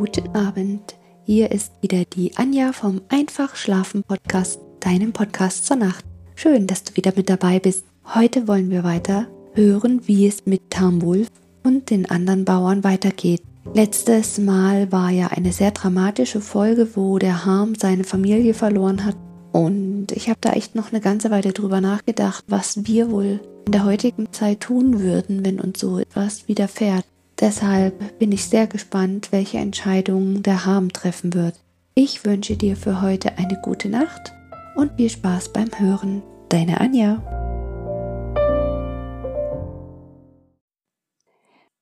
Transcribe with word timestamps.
Guten 0.00 0.34
Abend. 0.34 0.96
Hier 1.24 1.50
ist 1.50 1.72
wieder 1.82 2.06
die 2.06 2.34
Anja 2.38 2.72
vom 2.72 3.02
Einfach 3.10 3.54
Schlafen 3.54 4.02
Podcast, 4.02 4.58
deinem 4.80 5.12
Podcast 5.12 5.66
zur 5.66 5.76
Nacht. 5.76 6.06
Schön, 6.34 6.66
dass 6.66 6.84
du 6.84 6.96
wieder 6.96 7.12
mit 7.14 7.28
dabei 7.28 7.58
bist. 7.58 7.84
Heute 8.14 8.48
wollen 8.48 8.70
wir 8.70 8.82
weiter 8.82 9.26
hören, 9.52 10.00
wie 10.08 10.26
es 10.26 10.46
mit 10.46 10.70
Tamwulf 10.70 11.28
und 11.64 11.90
den 11.90 12.10
anderen 12.10 12.46
Bauern 12.46 12.82
weitergeht. 12.82 13.42
Letztes 13.74 14.38
Mal 14.38 14.90
war 14.90 15.10
ja 15.10 15.26
eine 15.26 15.52
sehr 15.52 15.72
dramatische 15.72 16.40
Folge, 16.40 16.96
wo 16.96 17.18
der 17.18 17.44
Harm 17.44 17.74
seine 17.74 18.04
Familie 18.04 18.54
verloren 18.54 19.04
hat. 19.04 19.18
Und 19.52 20.12
ich 20.12 20.30
habe 20.30 20.38
da 20.40 20.52
echt 20.52 20.74
noch 20.74 20.92
eine 20.92 21.02
ganze 21.02 21.30
Weile 21.30 21.52
drüber 21.52 21.82
nachgedacht, 21.82 22.42
was 22.48 22.86
wir 22.86 23.10
wohl 23.10 23.40
in 23.66 23.72
der 23.72 23.84
heutigen 23.84 24.32
Zeit 24.32 24.60
tun 24.60 25.00
würden, 25.00 25.44
wenn 25.44 25.60
uns 25.60 25.78
so 25.78 25.98
etwas 25.98 26.48
widerfährt. 26.48 27.04
Deshalb 27.40 28.18
bin 28.18 28.32
ich 28.32 28.44
sehr 28.44 28.66
gespannt, 28.66 29.32
welche 29.32 29.56
Entscheidungen 29.56 30.42
der 30.42 30.66
Harm 30.66 30.92
treffen 30.92 31.32
wird. 31.32 31.58
Ich 31.94 32.26
wünsche 32.26 32.56
dir 32.56 32.76
für 32.76 33.00
heute 33.00 33.38
eine 33.38 33.58
gute 33.62 33.88
Nacht 33.88 34.34
und 34.76 34.96
viel 34.96 35.08
Spaß 35.08 35.54
beim 35.54 35.70
Hören. 35.74 36.22
Deine 36.50 36.80
Anja. 36.80 37.22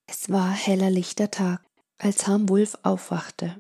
Es 0.07 0.31
war 0.31 0.53
heller 0.53 0.91
lichter 0.91 1.31
Tag, 1.31 1.61
als 1.99 2.29
Harm 2.29 2.49
Wulf 2.49 2.79
aufwachte. 2.85 3.57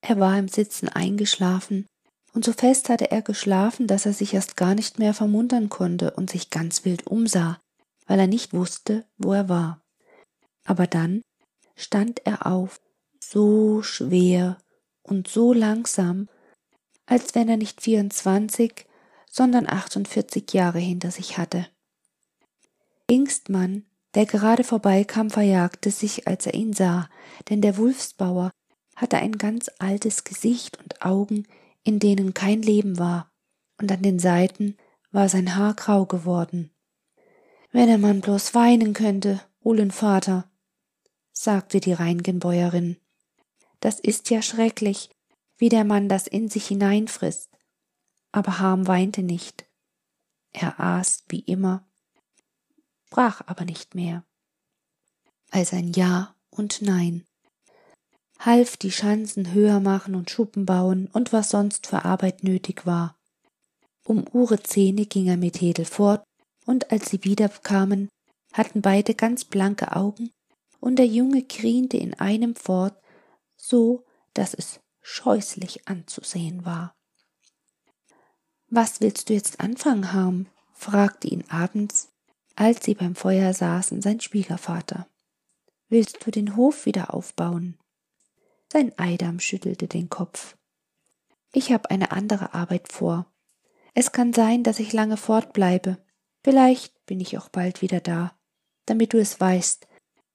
Er 0.00 0.18
war 0.18 0.36
im 0.36 0.48
Sitzen 0.48 0.88
eingeschlafen, 0.88 1.86
und 2.34 2.44
so 2.44 2.52
fest 2.52 2.88
hatte 2.88 3.10
er 3.10 3.22
geschlafen, 3.22 3.86
dass 3.86 4.06
er 4.06 4.12
sich 4.12 4.34
erst 4.34 4.56
gar 4.56 4.74
nicht 4.74 4.98
mehr 4.98 5.14
vermuntern 5.14 5.68
konnte 5.68 6.12
und 6.12 6.30
sich 6.30 6.50
ganz 6.50 6.84
wild 6.84 7.06
umsah, 7.06 7.60
weil 8.06 8.18
er 8.18 8.26
nicht 8.26 8.54
wusste, 8.54 9.04
wo 9.18 9.32
er 9.32 9.48
war. 9.48 9.81
Aber 10.64 10.86
dann 10.86 11.22
stand 11.76 12.24
er 12.26 12.46
auf, 12.46 12.80
so 13.20 13.82
schwer 13.82 14.58
und 15.02 15.28
so 15.28 15.52
langsam, 15.52 16.28
als 17.06 17.34
wenn 17.34 17.48
er 17.48 17.56
nicht 17.56 17.80
24, 17.80 18.86
sondern 19.30 19.68
48 19.68 20.52
Jahre 20.52 20.78
hinter 20.78 21.10
sich 21.10 21.38
hatte. 21.38 21.66
Ingstmann, 23.06 23.84
der 24.14 24.26
gerade 24.26 24.64
vorbeikam, 24.64 25.30
verjagte 25.30 25.90
sich, 25.90 26.28
als 26.28 26.46
er 26.46 26.54
ihn 26.54 26.72
sah, 26.72 27.08
denn 27.48 27.62
der 27.62 27.76
Wulfsbauer 27.76 28.50
hatte 28.94 29.16
ein 29.16 29.32
ganz 29.32 29.70
altes 29.78 30.24
Gesicht 30.24 30.78
und 30.78 31.02
Augen, 31.02 31.46
in 31.82 31.98
denen 31.98 32.34
kein 32.34 32.62
Leben 32.62 32.98
war, 32.98 33.30
und 33.80 33.90
an 33.90 34.02
den 34.02 34.18
Seiten 34.18 34.76
war 35.10 35.28
sein 35.28 35.56
Haar 35.56 35.74
grau 35.74 36.06
geworden. 36.06 36.70
Wenn 37.72 37.86
der 37.86 37.98
Mann 37.98 38.20
bloß 38.20 38.54
weinen 38.54 38.92
könnte, 38.92 39.40
Vater, 39.90 40.50
sagte 41.42 41.80
die 41.80 41.92
Reingenbäuerin. 41.92 42.96
Das 43.80 43.98
ist 43.98 44.30
ja 44.30 44.42
schrecklich, 44.42 45.10
wie 45.58 45.68
der 45.68 45.84
Mann 45.84 46.08
das 46.08 46.28
in 46.28 46.48
sich 46.48 46.68
hineinfrisst. 46.68 47.50
Aber 48.30 48.60
Harm 48.60 48.86
weinte 48.86 49.22
nicht. 49.22 49.66
Er 50.52 50.78
aß 50.78 51.24
wie 51.28 51.40
immer, 51.40 51.84
sprach 53.06 53.42
aber 53.46 53.64
nicht 53.64 53.94
mehr. 53.94 54.24
Als 55.50 55.72
ein 55.72 55.92
Ja 55.92 56.34
und 56.50 56.80
Nein. 56.80 57.24
Half 58.38 58.76
die 58.76 58.92
Schanzen 58.92 59.52
höher 59.52 59.80
machen 59.80 60.14
und 60.14 60.30
Schuppen 60.30 60.64
bauen 60.64 61.08
und 61.12 61.32
was 61.32 61.50
sonst 61.50 61.86
für 61.86 62.04
Arbeit 62.04 62.44
nötig 62.44 62.86
war. 62.86 63.16
Um 64.04 64.24
Ure 64.32 64.62
Zähne 64.62 65.06
ging 65.06 65.26
er 65.26 65.36
mit 65.36 65.60
Hedel 65.60 65.84
fort, 65.84 66.24
und 66.66 66.90
als 66.90 67.10
sie 67.10 67.24
wiederkamen, 67.24 68.08
hatten 68.52 68.82
beide 68.82 69.14
ganz 69.14 69.44
blanke 69.44 69.94
Augen 69.94 70.30
und 70.82 70.96
der 70.96 71.06
Junge 71.06 71.44
griente 71.44 71.96
in 71.96 72.12
einem 72.14 72.56
fort, 72.56 73.00
so 73.56 74.04
dass 74.34 74.52
es 74.52 74.80
scheußlich 75.00 75.86
anzusehen 75.86 76.64
war. 76.64 76.96
Was 78.66 79.00
willst 79.00 79.28
du 79.28 79.34
jetzt 79.34 79.60
anfangen, 79.60 80.12
Harm? 80.12 80.46
fragte 80.72 81.28
ihn 81.28 81.44
abends, 81.48 82.08
als 82.56 82.84
sie 82.84 82.94
beim 82.94 83.14
Feuer 83.14 83.54
saßen, 83.54 84.02
sein 84.02 84.18
Schwiegervater. 84.18 85.06
Willst 85.88 86.26
du 86.26 86.32
den 86.32 86.56
Hof 86.56 86.84
wieder 86.84 87.14
aufbauen? 87.14 87.78
Sein 88.68 88.92
Eidam 88.98 89.38
schüttelte 89.38 89.86
den 89.86 90.10
Kopf. 90.10 90.56
Ich 91.52 91.70
habe 91.70 91.90
eine 91.90 92.10
andere 92.10 92.54
Arbeit 92.54 92.90
vor. 92.90 93.32
Es 93.94 94.10
kann 94.10 94.32
sein, 94.32 94.64
dass 94.64 94.80
ich 94.80 94.92
lange 94.92 95.16
fortbleibe. 95.16 96.04
Vielleicht 96.42 97.06
bin 97.06 97.20
ich 97.20 97.38
auch 97.38 97.50
bald 97.50 97.82
wieder 97.82 98.00
da. 98.00 98.36
Damit 98.86 99.12
du 99.12 99.20
es 99.20 99.38
weißt, 99.38 99.86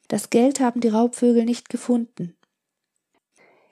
das 0.07 0.29
Geld 0.29 0.59
haben 0.59 0.81
die 0.81 0.90
Raubvögel 0.90 1.45
nicht 1.45 1.69
gefunden. 1.69 2.35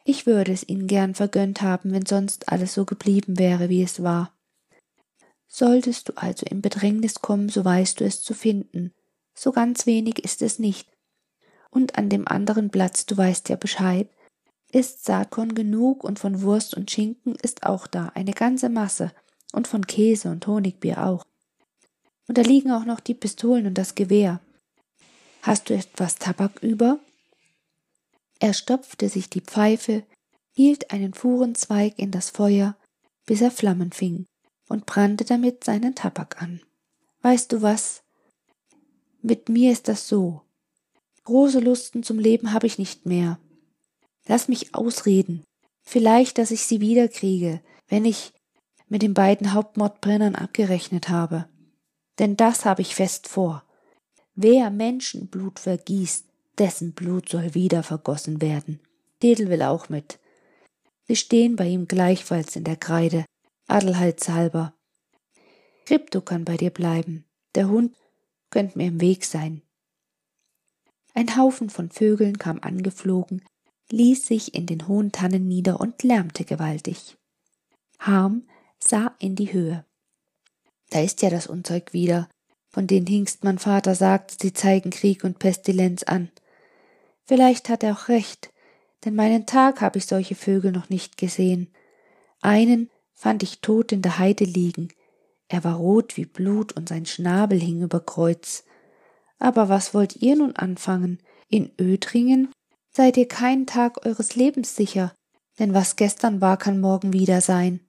Ich 0.03 0.25
würde 0.25 0.51
es 0.51 0.68
ihnen 0.68 0.88
gern 0.88 1.16
vergönnt 1.16 1.62
haben, 1.62 1.91
wenn 1.91 2.06
sonst 2.06 2.50
alles 2.50 2.73
so 2.73 2.85
geblieben 2.85 3.40
wäre, 3.40 3.69
wie 3.69 3.81
es 3.81 4.03
war. 4.03 4.31
Solltest 5.47 6.09
du 6.09 6.13
also 6.16 6.46
in 6.46 6.62
Bedrängnis 6.62 7.22
kommen, 7.22 7.50
so 7.50 7.63
weißt 7.63 8.00
du 8.00 8.06
es 8.06 8.22
zu 8.22 8.34
finden. 8.34 8.94
So 9.34 9.51
ganz 9.51 9.85
wenig 9.85 10.23
ist 10.23 10.41
es 10.41 10.59
nicht. 10.59 10.90
Und 11.72 11.97
an 11.97 12.09
dem 12.09 12.28
anderen 12.28 12.69
Platz, 12.69 13.06
du 13.06 13.17
weißt 13.17 13.50
ja 13.50 13.56
Bescheid, 13.56 14.09
ist 14.72 15.06
Saatkorn 15.06 15.56
genug 15.56 16.03
und 16.03 16.19
von 16.19 16.41
Wurst 16.41 16.75
und 16.75 16.91
Schinken 16.91 17.35
ist 17.41 17.66
auch 17.66 17.88
da 17.88 18.12
eine 18.13 18.34
ganze 18.34 18.69
Masse 18.69 19.12
und 19.53 19.67
von 19.67 19.88
Käse 19.88 20.29
und 20.29 20.46
Honigbier 20.46 21.06
auch. 21.06 21.23
Und 22.28 22.38
da 22.38 22.41
liegen 22.41 22.72
auch 22.72 22.85
noch 22.85 23.00
die 23.00 23.13
Pistolen 23.13 23.67
und 23.67 23.78
das 23.78 23.96
Gewehr. 23.96 24.41
Hast 25.45 25.69
du 25.69 25.75
etwas 25.75 26.16
Tabak 26.16 26.63
über? 26.63 27.00
Er 28.39 28.56
stopfte 28.56 29.09
sich 29.09 29.29
die 29.29 29.41
Pfeife, 29.41 30.01
hielt 30.56 30.89
einen 30.89 31.13
Fuhrenzweig 31.13 32.00
in 32.00 32.09
das 32.09 32.31
Feuer, 32.31 32.75
bis 33.28 33.41
er 33.41 33.51
Flammen 33.51 33.91
fing, 33.91 34.25
und 34.69 34.88
brannte 34.88 35.23
damit 35.23 35.63
seinen 35.63 35.94
Tabak 35.94 36.41
an. 36.41 36.61
Weißt 37.22 37.51
du 37.51 37.61
was? 37.61 38.01
Mit 39.22 39.47
mir 39.47 39.72
ist 39.72 39.88
das 39.88 40.07
so. 40.07 40.41
Große 41.25 41.59
Lusten 41.59 42.01
zum 42.01 42.17
Leben 42.17 42.51
habe 42.51 42.66
ich 42.66 42.79
nicht 42.79 43.05
mehr. 43.05 43.38
Lass 44.25 44.47
mich 44.47 44.73
ausreden. 44.73 45.44
Vielleicht, 45.84 46.39
dass 46.39 46.50
ich 46.50 46.63
sie 46.63 46.81
wiederkriege, 46.81 47.61
wenn 47.88 48.05
ich 48.05 48.34
mit 48.88 49.03
den 49.03 49.13
beiden 49.13 49.53
Hauptmordbrennern 49.53 50.34
abgerechnet 50.34 51.09
habe. 51.09 51.47
Denn 52.17 52.35
das 52.35 52.66
habe 52.66 52.81
ich 52.81 52.95
fest 52.95 53.28
vor. 53.28 53.61
Wer 54.35 54.69
Menschenblut 54.69 55.59
vergießt, 55.59 56.25
dessen 56.57 56.91
Blut 56.94 57.29
soll 57.29 57.53
wieder 57.53 57.84
vergossen 57.84 58.41
werden. 58.41 58.81
Dedel 59.23 59.50
will 59.50 59.62
auch 59.62 59.88
mit. 59.90 60.19
Sie 61.07 61.16
stehen 61.16 61.56
bei 61.56 61.68
ihm 61.68 61.88
gleichfalls 61.88 62.56
in 62.56 62.66
der 62.66 62.75
Kreide, 62.75 63.25
adelhaltshalber. 63.68 64.73
Krypto 65.85 66.22
kann 66.22 66.44
bei 66.44 66.57
dir 66.57 66.72
bleiben. 66.72 67.25
Der 67.53 67.69
Hund 67.69 67.96
könnte 68.50 68.78
mir 68.78 68.88
im 68.88 69.00
Weg 69.00 69.23
sein. 69.23 69.62
Ein 71.13 71.38
Haufen 71.38 71.69
von 71.69 71.90
Vögeln 71.90 72.38
kam 72.38 72.59
angeflogen, 72.62 73.41
ließ 73.90 74.25
sich 74.28 74.53
in 74.53 74.66
den 74.66 74.88
hohen 74.88 75.13
Tannen 75.13 75.47
nieder 75.47 75.79
und 75.79 76.03
lärmte 76.03 76.44
gewaltig. 76.44 77.16
Harm 78.00 78.47
sah 78.79 79.16
in 79.19 79.35
die 79.35 79.53
Höhe. 79.53 79.85
Da 80.90 81.02
ist 81.02 81.22
ja 81.22 81.29
das 81.29 81.47
Unzeug 81.47 81.94
wieder, 81.94 82.28
von 82.75 82.87
denen 82.87 83.07
Hingstmann 83.07 83.57
Vater 83.57 83.95
sagt, 83.95 84.41
sie 84.41 84.51
zeigen 84.51 84.89
Krieg 84.89 85.23
und 85.23 85.39
Pestilenz 85.39 86.03
an. 86.03 86.29
Vielleicht 87.23 87.69
hat 87.69 87.83
er 87.83 87.93
auch 87.93 88.09
recht, 88.09 88.51
denn 89.05 89.15
meinen 89.15 89.45
Tag 89.45 89.79
habe 89.79 89.97
ich 89.97 90.07
solche 90.07 90.35
Vögel 90.35 90.73
noch 90.73 90.89
nicht 90.89 91.17
gesehen. 91.17 91.73
Einen 92.41 92.89
fand 93.13 93.43
ich 93.43 93.61
tot 93.61 93.93
in 93.93 94.01
der 94.01 94.19
Heide 94.19 94.43
liegen. 94.43 94.89
Er 95.47 95.63
war 95.63 95.77
rot 95.77 96.17
wie 96.17 96.25
Blut 96.25 96.73
und 96.73 96.89
sein 96.89 97.05
Schnabel 97.05 97.57
hing 97.61 97.81
über 97.81 98.01
Kreuz. 98.01 98.65
Aber 99.39 99.69
was 99.69 99.93
wollt 99.93 100.17
ihr 100.17 100.35
nun 100.35 100.53
anfangen? 100.57 101.19
In 101.47 101.71
Ödringen 101.79 102.51
seid 102.91 103.16
ihr 103.16 103.29
keinen 103.29 103.67
Tag 103.67 104.05
eures 104.05 104.35
Lebens 104.35 104.75
sicher, 104.75 105.13
denn 105.59 105.73
was 105.73 105.95
gestern 105.95 106.41
war, 106.41 106.57
kann 106.57 106.81
morgen 106.81 107.13
wieder 107.13 107.39
sein. 107.39 107.79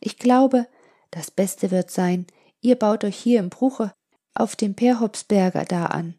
Ich 0.00 0.18
glaube, 0.18 0.66
das 1.12 1.30
Beste 1.30 1.70
wird 1.70 1.90
sein, 1.90 2.26
ihr 2.60 2.76
baut 2.76 3.04
euch 3.04 3.16
hier 3.16 3.40
im 3.40 3.48
Bruche 3.48 3.94
auf 4.38 4.56
dem 4.56 4.74
Perhopsberger 4.74 5.64
da 5.64 5.86
an. 5.86 6.14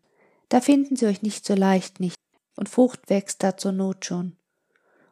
Da 0.50 0.62
finden 0.62 0.96
sie 0.96 1.06
euch 1.06 1.22
nicht 1.22 1.46
so 1.46 1.54
leicht 1.56 2.00
nicht, 2.00 2.16
und 2.56 2.70
Frucht 2.70 3.10
wächst 3.10 3.44
da 3.44 3.56
zur 3.58 3.72
Not 3.72 4.06
schon. 4.06 4.36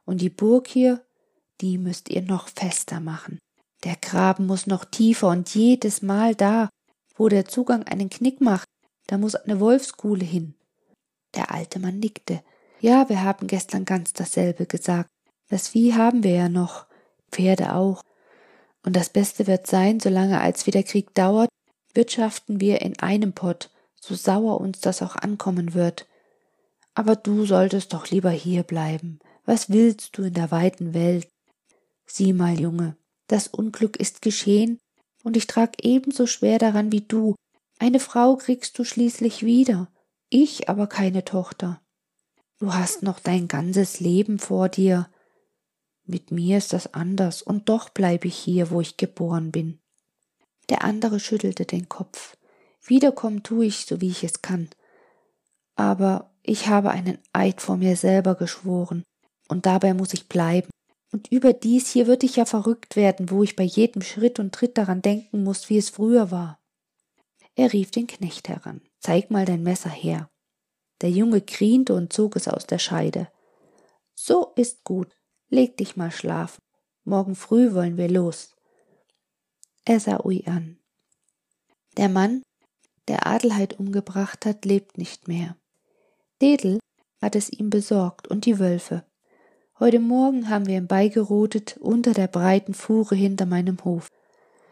Und 0.06 0.22
die 0.22 0.30
Burg 0.30 0.68
hier, 0.68 1.06
die 1.62 1.78
müsst 1.78 2.10
ihr 2.10 2.22
noch 2.22 2.50
fester 2.50 3.00
machen. 3.00 3.40
Der 3.84 3.96
Graben 3.96 4.48
muss 4.48 4.68
noch 4.68 4.86
tiefer 4.86 5.30
und 5.30 5.54
jedes 5.54 6.02
Mal 6.02 6.36
da, 6.36 6.70
wo 7.16 7.30
der 7.30 7.46
Zugang 7.46 7.84
einen 7.84 8.10
Knick 8.10 8.42
macht, 8.42 8.68
da 9.08 9.18
muss 9.18 9.36
eine 9.36 9.60
Wolfskuhle 9.60 10.26
hin. 10.26 10.56
Der 11.36 11.52
alte 11.52 11.80
Mann 11.80 12.00
nickte. 12.00 12.44
Ja, 12.80 13.10
wir 13.10 13.24
haben 13.24 13.48
gestern 13.48 13.86
ganz 13.86 14.14
dasselbe 14.14 14.66
gesagt. 14.66 15.10
Das 15.50 15.70
Vieh 15.70 15.94
haben 15.94 16.24
wir 16.24 16.32
ja 16.32 16.50
noch, 16.50 16.88
Pferde 17.32 17.74
auch. 17.74 18.02
Und 18.84 18.96
das 18.96 19.10
Beste 19.10 19.48
wird 19.48 19.68
sein, 19.68 20.00
solange 20.00 20.42
als 20.42 20.68
wie 20.68 20.72
der 20.72 20.84
Krieg 20.84 21.14
dauert, 21.14 21.50
wirtschaften 21.98 22.62
wir 22.62 22.82
in 22.82 22.98
einem 23.00 23.34
Pott, 23.34 23.72
so 24.00 24.16
sauer 24.16 24.62
uns 24.62 24.80
das 24.80 25.02
auch 25.02 25.18
ankommen 25.18 25.74
wird. 25.74 26.08
Aber 26.94 27.18
du 27.18 27.46
solltest 27.46 27.92
doch 27.92 28.10
lieber 28.10 28.30
hier 28.30 28.64
bleiben. 28.64 29.20
Was 29.46 29.70
willst 29.70 30.18
du 30.18 30.24
in 30.24 30.34
der 30.34 30.52
weiten 30.52 30.94
Welt? 30.94 31.28
Sieh 32.06 32.32
mal, 32.34 32.60
Junge, 32.60 32.96
das 33.28 33.48
Unglück 33.48 33.98
ist 33.98 34.22
geschehen, 34.22 34.80
und 35.24 35.36
ich 35.36 35.48
trag 35.48 35.84
ebenso 35.84 36.28
schwer 36.28 36.60
daran 36.60 36.92
wie 36.92 37.02
du. 37.02 37.36
Eine 37.80 38.00
Frau 38.00 38.38
kriegst 38.38 38.80
du 38.80 38.84
schließlich 38.84 39.44
wieder, 39.44 39.92
ich 40.30 40.70
aber 40.70 40.88
keine 40.88 41.26
Tochter. 41.26 41.82
Du 42.60 42.74
hast 42.74 43.04
noch 43.04 43.20
dein 43.20 43.48
ganzes 43.48 44.00
Leben 44.00 44.40
vor 44.40 44.70
dir. 44.70 45.10
Mit 46.06 46.32
mir 46.32 46.60
ist 46.60 46.74
das 46.74 46.94
anders, 46.94 47.42
und 47.42 47.70
doch 47.70 47.90
bleibe 47.90 48.28
ich 48.28 48.38
hier, 48.38 48.70
wo 48.72 48.82
ich 48.82 48.98
geboren 48.98 49.52
bin. 49.52 49.80
Der 50.70 50.84
andere 50.84 51.20
schüttelte 51.20 51.66
den 51.66 51.90
Kopf. 51.90 52.38
Wiederkommen 52.86 53.44
tu 53.44 53.62
ich, 53.62 53.86
so 53.86 54.02
wie 54.02 54.10
ich 54.10 54.24
es 54.24 54.42
kann. 54.42 54.70
Aber 55.76 56.32
ich 56.44 56.68
habe 56.68 56.90
einen 56.92 57.20
Eid 57.34 57.62
vor 57.62 57.78
mir 57.78 57.96
selber 57.96 58.36
geschworen, 58.36 59.04
und 59.48 59.66
dabei 59.66 59.94
muss 59.94 60.14
ich 60.14 60.28
bleiben. 60.28 60.70
Und 61.12 61.32
überdies 61.32 61.90
hier 61.90 62.08
würde 62.08 62.26
ich 62.26 62.36
ja 62.36 62.46
verrückt 62.46 62.96
werden, 62.96 63.30
wo 63.30 63.44
ich 63.44 63.56
bei 63.56 63.64
jedem 63.64 64.02
Schritt 64.02 64.40
und 64.40 64.54
Tritt 64.54 64.78
daran 64.78 65.02
denken 65.02 65.44
muss, 65.44 65.70
wie 65.70 65.78
es 65.78 65.90
früher 65.90 66.32
war. 66.32 66.60
Er 67.56 67.72
rief 67.72 67.92
den 67.92 68.08
Knecht 68.08 68.50
heran. 68.50 68.82
Zeig 69.00 69.32
mal 69.32 69.46
dein 69.46 69.64
Messer 69.64 69.90
her. 69.90 70.30
Der 71.02 71.10
Junge 71.10 71.42
griente 71.42 71.94
und 71.94 72.12
zog 72.12 72.36
es 72.36 72.48
aus 72.48 72.68
der 72.68 72.80
Scheide. 72.80 73.30
So 74.16 74.52
ist 74.56 74.84
gut. 74.84 75.10
Leg 75.50 75.78
dich 75.78 75.96
mal 75.96 76.12
schlafen. 76.12 76.62
Morgen 77.04 77.36
früh 77.36 77.74
wollen 77.74 77.96
wir 77.98 78.10
los. 78.10 78.57
Er 79.90 80.02
sah 80.02 80.20
Ui 80.26 80.44
an. 80.48 80.78
Der 81.96 82.10
Mann, 82.10 82.44
der 83.08 83.26
Adelheid 83.26 83.80
umgebracht 83.80 84.46
hat, 84.46 84.66
lebt 84.66 84.98
nicht 84.98 85.30
mehr. 85.30 85.56
Dedel 86.42 86.80
hat 87.22 87.38
es 87.38 87.50
ihm 87.50 87.70
besorgt 87.70 88.28
und 88.28 88.46
die 88.46 88.60
Wölfe. 88.60 89.06
Heute 89.80 90.02
Morgen 90.02 90.50
haben 90.50 90.66
wir 90.66 90.76
ihn 90.76 90.88
beigerotet 90.88 91.78
unter 91.78 92.12
der 92.12 92.28
breiten 92.28 92.74
Fuhre 92.74 93.16
hinter 93.16 93.46
meinem 93.46 93.82
Hof. 93.86 94.10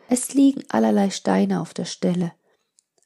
Es 0.10 0.34
liegen 0.34 0.66
allerlei 0.68 1.10
Steine 1.12 1.62
auf 1.62 1.74
der 1.74 1.86
Stelle, 1.86 2.34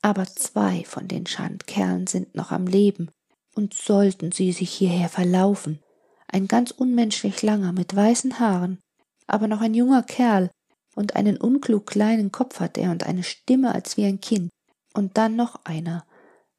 aber 0.02 0.26
zwei 0.26 0.86
von 0.86 1.08
den 1.08 1.28
Schandkerlen 1.28 2.08
sind 2.08 2.34
noch 2.34 2.52
am 2.52 2.66
Leben, 2.66 3.12
und 3.54 3.76
sollten 3.76 4.32
sie 4.32 4.52
sich 4.52 4.72
hierher 4.72 5.10
verlaufen, 5.10 5.80
ein 6.28 6.48
ganz 6.48 6.72
unmenschlich 6.72 7.44
langer 7.44 7.72
mit 7.72 7.96
weißen 7.96 8.40
Haaren, 8.40 8.80
aber 9.28 9.48
noch 9.48 9.62
ein 9.62 9.76
junger 9.76 10.02
Kerl, 10.02 10.50
und 11.00 11.16
einen 11.16 11.38
unklug 11.38 11.88
kleinen 11.88 12.30
Kopf 12.30 12.60
hat 12.60 12.78
er 12.78 12.92
und 12.92 13.06
eine 13.06 13.24
Stimme 13.24 13.74
als 13.74 13.96
wie 13.96 14.04
ein 14.04 14.20
Kind, 14.20 14.50
und 14.94 15.18
dann 15.18 15.38
noch 15.38 15.64
einer, 15.64 16.06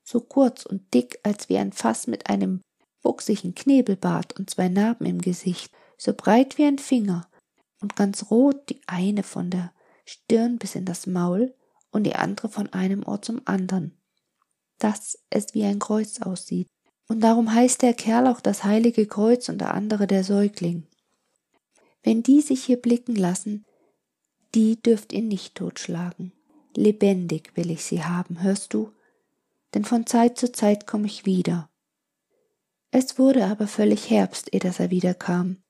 so 0.03 0.19
kurz 0.19 0.65
und 0.65 0.95
dick 0.95 1.21
als 1.25 1.51
wie 1.51 1.59
ein 1.59 1.73
Fass 1.73 2.07
mit 2.07 2.31
einem 2.31 2.63
wuchsigen 3.03 3.55
Knebelbart 3.55 4.39
und 4.39 4.49
zwei 4.49 4.71
Narben 4.71 5.05
im 5.05 5.21
Gesicht, 5.21 5.71
so 5.99 6.15
breit 6.15 6.57
wie 6.57 6.65
ein 6.65 6.79
Finger. 6.79 7.29
Und 7.83 7.97
ganz 7.97 8.31
rot 8.31 8.71
die 8.71 8.81
eine 8.87 9.25
von 9.25 9.51
der 9.51 9.75
Stirn 10.07 10.57
bis 10.57 10.75
in 10.75 10.87
das 10.87 11.07
Maul 11.07 11.55
und 11.91 12.05
die 12.05 12.15
andere 12.15 12.49
von 12.49 12.73
einem 12.73 13.07
Ohr 13.07 13.21
zum 13.21 13.43
andern, 13.45 13.93
dass 14.79 15.19
es 15.29 15.53
wie 15.53 15.65
ein 15.65 15.79
Kreuz 15.81 16.23
aussieht. 16.23 16.67
Und 17.09 17.21
darum 17.21 17.53
heißt 17.53 17.83
der 17.83 17.93
Kerl 17.93 18.27
auch 18.27 18.41
das 18.41 18.65
heilige 18.65 19.07
Kreuz 19.07 19.51
und 19.51 19.59
der 19.59 19.75
andere 19.75 20.07
der 20.07 20.25
Säugling. 20.25 20.87
Wenn 22.03 22.23
die 22.23 22.41
sich 22.41 22.65
hier 22.65 22.81
blicken 22.81 23.17
lassen, 23.17 23.67
die 24.55 24.81
dürft 24.81 25.13
ihr 25.13 25.23
nicht 25.23 25.55
totschlagen. 25.55 26.33
Lebendig 26.75 27.53
will 27.57 27.71
ich 27.71 27.85
sie 27.85 28.05
haben, 28.05 28.43
hörst 28.43 28.75
du? 28.75 28.93
Denn 29.75 29.85
von 29.85 30.07
Zeit 30.07 30.39
zu 30.39 30.51
Zeit 30.53 30.87
komme 30.87 31.07
ich 31.07 31.27
wieder 31.27 31.71
es 32.91 33.19
wurde 33.19 33.47
aber 33.47 33.67
völlig 33.67 34.11
Herbst, 34.11 34.53
eh 34.53 34.59
dass 34.59 34.81
er 34.81 34.91
wiederkam. 34.91 35.63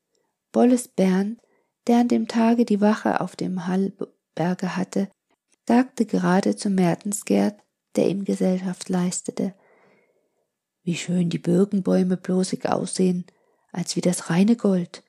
Bolles 0.52 0.88
Bernd, 0.88 1.40
der 1.86 1.98
an 1.98 2.08
dem 2.08 2.28
Tage 2.28 2.64
die 2.64 2.80
Wache 2.80 3.20
auf 3.20 3.36
dem 3.36 3.66
Hallberge 3.66 4.76
hatte, 4.76 5.08
sagte 5.66 6.06
gerade 6.06 6.56
zu 6.56 6.70
Mertensgerd, 6.70 7.60
der 7.96 8.08
ihm 8.08 8.24
Gesellschaft 8.24 8.88
leistete, 8.88 9.54
wie 10.82 10.96
schön 10.96 11.28
die 11.28 11.38
Birkenbäume 11.38 12.16
bloßig 12.16 12.68
aussehen, 12.68 13.26
als 13.70 13.96
wie 13.96 14.00
das 14.00 14.30
reine 14.30 14.56
Gold. 14.56 15.04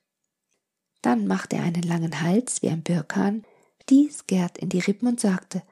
Dann 1.01 1.25
machte 1.27 1.55
er 1.55 1.63
einen 1.63 1.83
langen 1.83 2.21
Hals 2.21 2.61
wie 2.61 2.69
ein 2.69 2.83
Birkan, 2.83 3.43
stieß 3.91 4.25
Gerd 4.25 4.57
in 4.57 4.69
die 4.69 4.79
Rippen 4.79 5.09
und 5.09 5.19
sagte, 5.19 5.63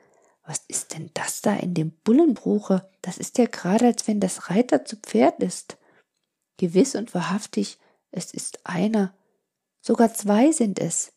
was 0.46 0.64
ist 0.68 0.94
denn 0.94 1.10
das 1.14 1.42
da 1.42 1.56
in 1.56 1.74
dem 1.74 1.92
Bullenbruche? 2.04 2.90
Das 3.02 3.18
ist 3.18 3.38
ja 3.38 3.46
gerade, 3.46 3.86
als 3.86 4.10
wenn 4.10 4.20
das 4.20 4.50
Reiter 4.50 4.84
zu 4.84 4.98
Pferd 4.98 5.42
ist. 5.42 5.78
Gewiss 6.58 6.96
und 6.96 7.14
wahrhaftig, 7.14 7.78
es 8.12 8.34
ist 8.34 8.60
einer, 8.66 9.14
sogar 9.80 10.14
zwei 10.14 10.52
sind 10.52 10.80
es. 10.80 11.14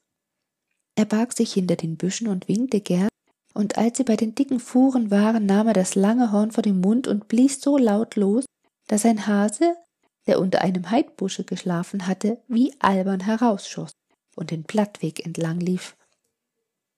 Er 0.94 1.06
barg 1.06 1.32
sich 1.32 1.52
hinter 1.52 1.74
den 1.74 1.96
Büschen 1.96 2.28
und 2.28 2.46
winkte 2.46 2.80
gern, 2.80 3.08
und 3.52 3.78
als 3.78 3.96
sie 3.96 4.04
bei 4.04 4.14
den 4.14 4.36
dicken 4.36 4.60
Fuhren 4.60 5.10
waren, 5.10 5.44
nahm 5.44 5.66
er 5.66 5.74
das 5.74 5.96
lange 5.96 6.30
Horn 6.30 6.52
vor 6.52 6.62
den 6.62 6.80
Mund 6.80 7.08
und 7.08 7.26
blies 7.26 7.60
so 7.60 7.78
laut 7.78 8.14
los, 8.14 8.44
dass 8.86 9.04
ein 9.04 9.26
Hase, 9.26 9.74
der 10.28 10.38
unter 10.38 10.60
einem 10.60 10.88
Heidbusche 10.88 11.42
geschlafen 11.42 12.06
hatte, 12.06 12.40
wie 12.46 12.72
albern 12.78 13.20
herausschoss 13.20 13.90
und 14.36 14.52
den 14.52 14.62
Plattweg 14.62 15.26
entlang 15.26 15.58
lief. 15.58 15.96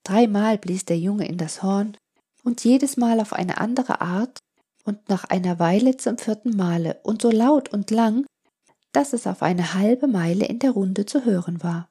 Dreimal 0.05 0.59
blies 0.59 0.85
der 0.85 0.99
Junge 0.99 1.27
in 1.27 1.37
das 1.37 1.63
Horn, 1.63 1.97
und 2.43 2.63
jedes 2.63 2.95
Mal 2.95 3.19
auf 3.19 3.33
eine 3.33 3.57
andere 3.57 4.01
Art, 4.01 4.37
und 4.85 5.09
nach 5.09 5.25
einer 5.25 5.57
Weile 5.57 5.97
zum 5.97 6.19
vierten 6.19 6.55
Male, 6.55 6.99
und 7.03 7.23
so 7.23 7.31
laut 7.31 7.73
und 7.73 7.89
lang, 7.89 8.25
dass 8.93 9.13
es 9.13 9.25
auf 9.25 9.41
eine 9.41 9.73
halbe 9.73 10.07
Meile 10.07 10.45
in 10.45 10.59
der 10.59 10.71
Runde 10.71 11.07
zu 11.07 11.25
hören 11.25 11.63
war. 11.63 11.89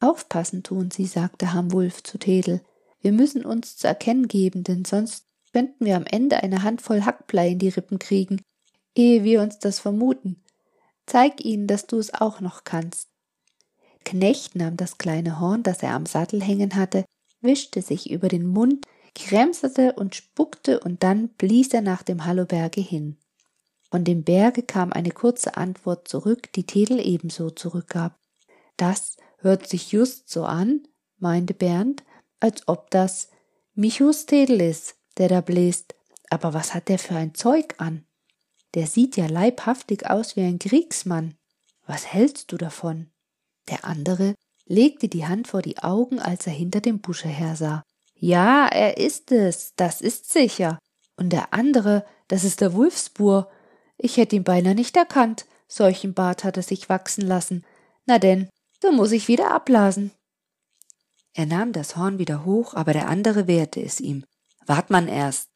Aufpassen 0.00 0.64
tun 0.64 0.90
Sie, 0.90 1.06
sagte 1.06 1.52
Ham 1.52 1.72
Wulf 1.72 2.02
zu 2.02 2.18
Tedel. 2.18 2.60
Wir 3.00 3.12
müssen 3.12 3.44
uns 3.44 3.76
zu 3.76 3.86
erkennen 3.86 4.26
geben, 4.26 4.64
denn 4.64 4.84
sonst 4.84 5.24
könnten 5.52 5.84
wir 5.84 5.96
am 5.96 6.04
Ende 6.04 6.42
eine 6.42 6.64
Handvoll 6.64 7.04
Hackblei 7.04 7.50
in 7.50 7.60
die 7.60 7.68
Rippen 7.68 8.00
kriegen, 8.00 8.42
ehe 8.96 9.22
wir 9.22 9.40
uns 9.40 9.60
das 9.60 9.78
vermuten. 9.78 10.42
Zeig 11.06 11.44
ihnen, 11.44 11.68
dass 11.68 11.86
du 11.86 11.98
es 11.98 12.12
auch 12.12 12.40
noch 12.40 12.64
kannst. 12.64 13.08
Knecht 14.04 14.56
nahm 14.56 14.76
das 14.76 14.98
kleine 14.98 15.38
Horn, 15.38 15.62
das 15.62 15.82
er 15.84 15.94
am 15.94 16.06
Sattel 16.06 16.42
hängen 16.42 16.74
hatte, 16.74 17.04
wischte 17.42 17.82
sich 17.82 18.10
über 18.10 18.28
den 18.28 18.46
Mund, 18.46 18.86
kremserte 19.14 19.92
und 19.94 20.14
spuckte 20.14 20.80
und 20.80 21.02
dann 21.02 21.28
blies 21.28 21.74
er 21.74 21.82
nach 21.82 22.02
dem 22.02 22.24
Halloberge 22.24 22.80
hin. 22.80 23.18
Von 23.90 24.04
dem 24.04 24.24
Berge 24.24 24.62
kam 24.62 24.92
eine 24.92 25.10
kurze 25.10 25.56
Antwort 25.56 26.08
zurück, 26.08 26.50
die 26.54 26.64
Tedel 26.64 26.98
ebenso 26.98 27.50
zurückgab. 27.50 28.18
Das 28.78 29.16
hört 29.38 29.68
sich 29.68 29.92
just 29.92 30.30
so 30.30 30.44
an, 30.44 30.88
meinte 31.18 31.52
Bernd, 31.52 32.02
als 32.40 32.66
ob 32.68 32.90
das 32.90 33.28
Michus 33.74 34.26
Tedel 34.26 34.60
ist, 34.60 34.96
der 35.18 35.28
da 35.28 35.40
bläst. 35.40 35.94
Aber 36.30 36.54
was 36.54 36.72
hat 36.72 36.88
der 36.88 36.98
für 36.98 37.14
ein 37.14 37.34
Zeug 37.34 37.74
an? 37.78 38.06
Der 38.74 38.86
sieht 38.86 39.16
ja 39.18 39.26
leibhaftig 39.26 40.08
aus 40.08 40.36
wie 40.36 40.42
ein 40.42 40.58
Kriegsmann. 40.58 41.34
Was 41.86 42.06
hältst 42.06 42.50
du 42.52 42.56
davon? 42.56 43.10
Der 43.68 43.84
andere 43.84 44.34
legte 44.72 45.08
die 45.08 45.26
Hand 45.26 45.48
vor 45.48 45.62
die 45.62 45.78
Augen, 45.78 46.18
als 46.18 46.46
er 46.46 46.52
hinter 46.52 46.80
dem 46.80 47.00
Busche 47.00 47.28
hersah. 47.28 47.82
Ja, 48.14 48.66
er 48.68 48.96
ist 48.96 49.30
es, 49.30 49.74
das 49.76 50.00
ist 50.00 50.32
sicher. 50.32 50.78
Und 51.16 51.30
der 51.30 51.52
andere, 51.52 52.06
das 52.28 52.42
ist 52.42 52.60
der 52.60 52.72
Wulfsbur, 52.72 53.50
ich 53.98 54.16
hätte 54.16 54.34
ihn 54.34 54.44
beinahe 54.44 54.74
nicht 54.74 54.96
erkannt. 54.96 55.46
Solchen 55.68 56.14
Bart 56.14 56.42
hat 56.42 56.56
er 56.56 56.62
sich 56.62 56.88
wachsen 56.88 57.26
lassen. 57.26 57.64
Na 58.06 58.18
denn, 58.18 58.48
so 58.82 58.90
muss 58.90 59.12
ich 59.12 59.28
wieder 59.28 59.52
abblasen. 59.52 60.10
Er 61.34 61.46
nahm 61.46 61.72
das 61.72 61.96
Horn 61.96 62.18
wieder 62.18 62.44
hoch, 62.44 62.74
aber 62.74 62.92
der 62.92 63.08
andere 63.08 63.46
wehrte 63.46 63.80
es 63.80 64.00
ihm. 64.00 64.24
Wart 64.66 64.90
man 64.90 65.06
erst. 65.08 65.48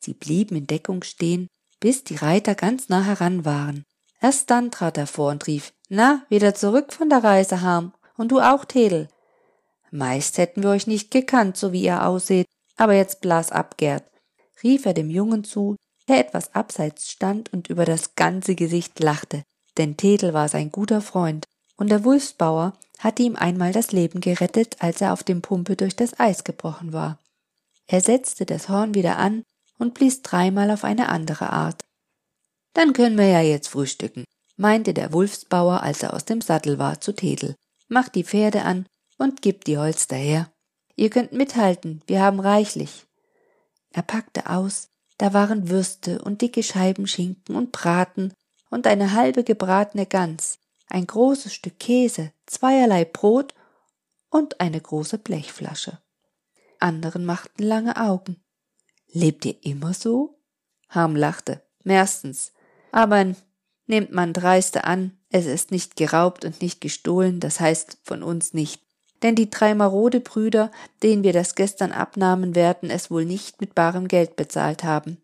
Sie 0.00 0.14
blieben 0.14 0.56
in 0.56 0.66
Deckung 0.66 1.02
stehen, 1.02 1.48
bis 1.80 2.04
die 2.04 2.16
Reiter 2.16 2.54
ganz 2.54 2.88
nah 2.88 3.02
heran 3.02 3.44
waren. 3.44 3.84
Erst 4.20 4.50
dann 4.50 4.70
trat 4.70 4.98
er 4.98 5.06
vor 5.06 5.30
und 5.30 5.46
rief, 5.46 5.72
na, 5.88 6.24
wieder 6.28 6.54
zurück 6.54 6.92
von 6.92 7.08
der 7.08 7.22
Reise, 7.22 7.60
Harm. 7.60 7.92
Und 8.16 8.32
du 8.32 8.40
auch, 8.40 8.64
Tedel. 8.64 9.08
Meist 9.90 10.38
hätten 10.38 10.62
wir 10.62 10.70
euch 10.70 10.86
nicht 10.86 11.10
gekannt, 11.10 11.56
so 11.56 11.72
wie 11.72 11.82
ihr 11.82 12.06
ausseht, 12.06 12.46
aber 12.76 12.94
jetzt 12.94 13.20
blas 13.20 13.52
ab, 13.52 13.76
Gerd, 13.76 14.04
rief 14.62 14.86
er 14.86 14.94
dem 14.94 15.10
Jungen 15.10 15.44
zu, 15.44 15.76
der 16.08 16.18
etwas 16.18 16.54
abseits 16.54 17.10
stand 17.10 17.52
und 17.52 17.68
über 17.68 17.84
das 17.84 18.14
ganze 18.14 18.54
Gesicht 18.54 18.98
lachte, 19.00 19.42
denn 19.78 19.96
Tedel 19.96 20.34
war 20.34 20.48
sein 20.48 20.70
guter 20.70 21.00
Freund, 21.00 21.46
und 21.76 21.90
der 21.90 22.04
Wulfsbauer 22.04 22.74
hatte 22.98 23.22
ihm 23.22 23.36
einmal 23.36 23.72
das 23.72 23.92
Leben 23.92 24.20
gerettet, 24.20 24.76
als 24.80 25.00
er 25.00 25.12
auf 25.12 25.22
dem 25.22 25.42
Pumpe 25.42 25.76
durch 25.76 25.96
das 25.96 26.18
Eis 26.18 26.44
gebrochen 26.44 26.92
war. 26.92 27.18
Er 27.86 28.00
setzte 28.00 28.46
das 28.46 28.68
Horn 28.68 28.94
wieder 28.94 29.18
an 29.18 29.42
und 29.78 29.94
blies 29.94 30.22
dreimal 30.22 30.70
auf 30.70 30.84
eine 30.84 31.08
andere 31.08 31.50
Art. 31.50 31.82
Dann 32.72 32.92
können 32.92 33.18
wir 33.18 33.28
ja 33.28 33.40
jetzt 33.40 33.68
frühstücken, 33.68 34.24
meinte 34.56 34.94
der 34.94 35.12
Wulfsbauer, 35.12 35.82
als 35.82 36.02
er 36.02 36.14
aus 36.14 36.24
dem 36.24 36.40
Sattel 36.40 36.78
war, 36.78 37.00
zu 37.00 37.12
Tedel. 37.12 37.54
Macht 37.94 38.16
die 38.16 38.24
Pferde 38.24 38.62
an 38.62 38.88
und 39.18 39.40
gib 39.40 39.64
die 39.64 39.78
Holster 39.78 40.16
her. 40.16 40.50
Ihr 40.96 41.10
könnt 41.10 41.30
mithalten, 41.30 42.02
wir 42.08 42.22
haben 42.22 42.40
reichlich. 42.40 43.06
Er 43.92 44.02
packte 44.02 44.50
aus, 44.50 44.88
da 45.16 45.32
waren 45.32 45.68
Würste 45.68 46.20
und 46.20 46.42
dicke 46.42 46.64
Scheiben 46.64 47.06
Schinken 47.06 47.54
und 47.54 47.70
Braten 47.70 48.34
und 48.68 48.88
eine 48.88 49.12
halbe 49.12 49.44
gebratene 49.44 50.06
Gans. 50.06 50.58
ein 50.88 51.06
großes 51.06 51.54
Stück 51.54 51.78
Käse, 51.78 52.32
zweierlei 52.46 53.04
Brot 53.04 53.54
und 54.28 54.60
eine 54.60 54.80
große 54.80 55.18
Blechflasche. 55.18 56.00
Anderen 56.80 57.24
machten 57.24 57.62
lange 57.62 57.96
Augen. 57.96 58.42
Lebt 59.12 59.44
ihr 59.44 59.54
immer 59.64 59.94
so? 59.94 60.40
Harm 60.88 61.14
lachte. 61.14 61.62
Meistens. 61.84 62.50
Aber 62.90 63.36
nehmt 63.86 64.12
man 64.12 64.32
dreiste 64.32 64.84
an, 64.84 65.12
es 65.30 65.46
ist 65.46 65.70
nicht 65.70 65.96
geraubt 65.96 66.44
und 66.44 66.62
nicht 66.62 66.80
gestohlen, 66.80 67.40
das 67.40 67.60
heißt 67.60 67.98
von 68.02 68.22
uns 68.22 68.54
nicht. 68.54 68.82
Denn 69.22 69.34
die 69.34 69.50
drei 69.50 69.74
marode 69.74 70.20
Brüder, 70.20 70.70
denen 71.02 71.22
wir 71.22 71.32
das 71.32 71.54
gestern 71.54 71.92
abnahmen, 71.92 72.54
werden 72.54 72.90
es 72.90 73.10
wohl 73.10 73.24
nicht 73.24 73.60
mit 73.60 73.74
barem 73.74 74.08
Geld 74.08 74.36
bezahlt 74.36 74.84
haben. 74.84 75.18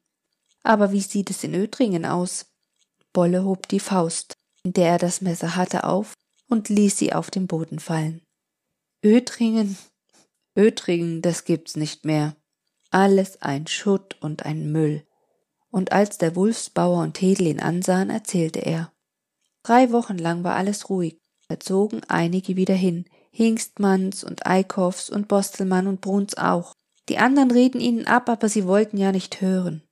Aber 0.63 0.93
wie 0.93 1.01
sieht 1.01 1.31
es 1.31 1.45
in 1.45 1.55
Ödringen 1.55 2.05
aus? 2.05 2.47
Bolle 3.13 3.45
hob 3.45 3.69
die 3.69 3.81
Faust, 3.81 4.35
in 4.63 4.73
der 4.73 4.91
er 4.91 4.99
das 4.99 5.21
Messer 5.21 5.57
hatte, 5.57 5.85
auf 5.85 6.15
und 6.49 6.69
ließ 6.69 6.99
sie 6.99 7.13
auf 7.13 7.31
den 7.31 7.47
Boden 7.47 7.79
fallen. 7.79 8.23
Ödringen, 9.05 9.79
Ödringen, 10.57 11.23
das 11.23 11.45
gibt's 11.45 11.77
nicht 11.77 12.05
mehr. 12.05 12.37
Alles 12.91 13.41
ein 13.41 13.67
Schutt 13.67 14.17
und 14.21 14.45
ein 14.45 14.73
Müll. 14.73 15.07
Und 15.71 15.93
als 15.93 16.19
der 16.19 16.37
Wulfsbauer 16.37 17.03
und 17.03 17.21
Hedel 17.21 17.47
ihn 17.47 17.61
ansahen, 17.61 18.11
erzählte 18.11 18.61
er. 18.61 18.93
Drei 19.63 19.93
Wochen 19.93 20.19
lang 20.19 20.43
war 20.43 20.57
alles 20.57 20.91
ruhig, 20.91 21.19
da 21.49 21.61
zogen 21.61 22.01
einige 22.09 22.57
wieder 22.57 22.75
hin, 22.75 23.05
Hingstmanns 23.31 24.25
und 24.25 24.47
Eickhoffs 24.47 25.11
und 25.11 25.29
Bostelmann 25.29 25.87
und 25.87 26.01
Bruns 26.01 26.37
auch. 26.37 26.75
Die 27.09 27.19
anderen 27.19 27.51
rieten 27.51 27.81
ihnen 27.81 28.07
ab, 28.07 28.29
aber 28.29 28.49
sie 28.49 28.67
wollten 28.67 28.97
ja 28.97 29.13
nicht 29.13 29.41
hören. 29.41 29.83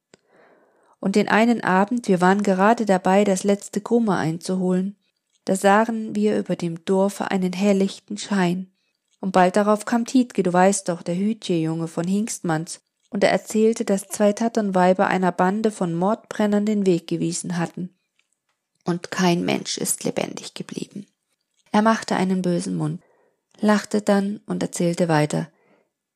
Und 1.00 1.16
den 1.16 1.28
einen 1.28 1.62
Abend, 1.62 2.08
wir 2.08 2.20
waren 2.20 2.42
gerade 2.42 2.84
dabei, 2.84 3.24
das 3.24 3.44
letzte 3.44 3.80
Grumme 3.80 4.16
einzuholen, 4.16 4.96
da 5.44 5.56
sahen 5.56 6.14
wir 6.14 6.38
über 6.38 6.56
dem 6.56 6.84
Dorfe 6.84 7.30
einen 7.30 7.52
helllichten 7.52 8.18
Schein. 8.18 8.70
Und 9.20 9.32
bald 9.32 9.56
darauf 9.56 9.84
kam 9.84 10.04
Tietke, 10.04 10.42
du 10.42 10.52
weißt 10.52 10.88
doch, 10.88 11.02
der 11.02 11.16
Hütjejunge 11.16 11.88
von 11.88 12.06
Hingstmanns, 12.06 12.80
und 13.10 13.24
er 13.24 13.30
erzählte, 13.30 13.84
dass 13.84 14.08
zwei 14.08 14.32
Tatternweiber 14.32 15.06
einer 15.06 15.32
Bande 15.32 15.70
von 15.70 15.94
Mordbrennern 15.94 16.66
den 16.66 16.86
Weg 16.86 17.06
gewiesen 17.06 17.56
hatten. 17.56 17.98
Und 18.84 19.10
kein 19.10 19.44
Mensch 19.44 19.78
ist 19.78 20.04
lebendig 20.04 20.54
geblieben. 20.54 21.06
Er 21.72 21.82
machte 21.82 22.16
einen 22.16 22.42
bösen 22.42 22.76
Mund, 22.76 23.02
lachte 23.60 24.02
dann 24.02 24.40
und 24.46 24.62
erzählte 24.62 25.08
weiter. 25.08 25.50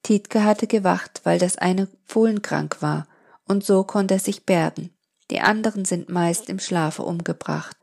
Tietke 0.02 0.44
hatte 0.44 0.66
gewacht, 0.66 1.20
weil 1.24 1.38
das 1.38 1.58
eine 1.58 1.88
Fohlen 2.04 2.42
krank 2.42 2.78
war, 2.80 3.06
und 3.46 3.64
so 3.64 3.84
konnte 3.84 4.14
er 4.14 4.20
sich 4.20 4.44
bergen. 4.44 4.90
Die 5.30 5.40
anderen 5.40 5.84
sind 5.84 6.08
meist 6.08 6.48
im 6.48 6.58
Schlafe 6.58 7.02
umgebracht. 7.02 7.76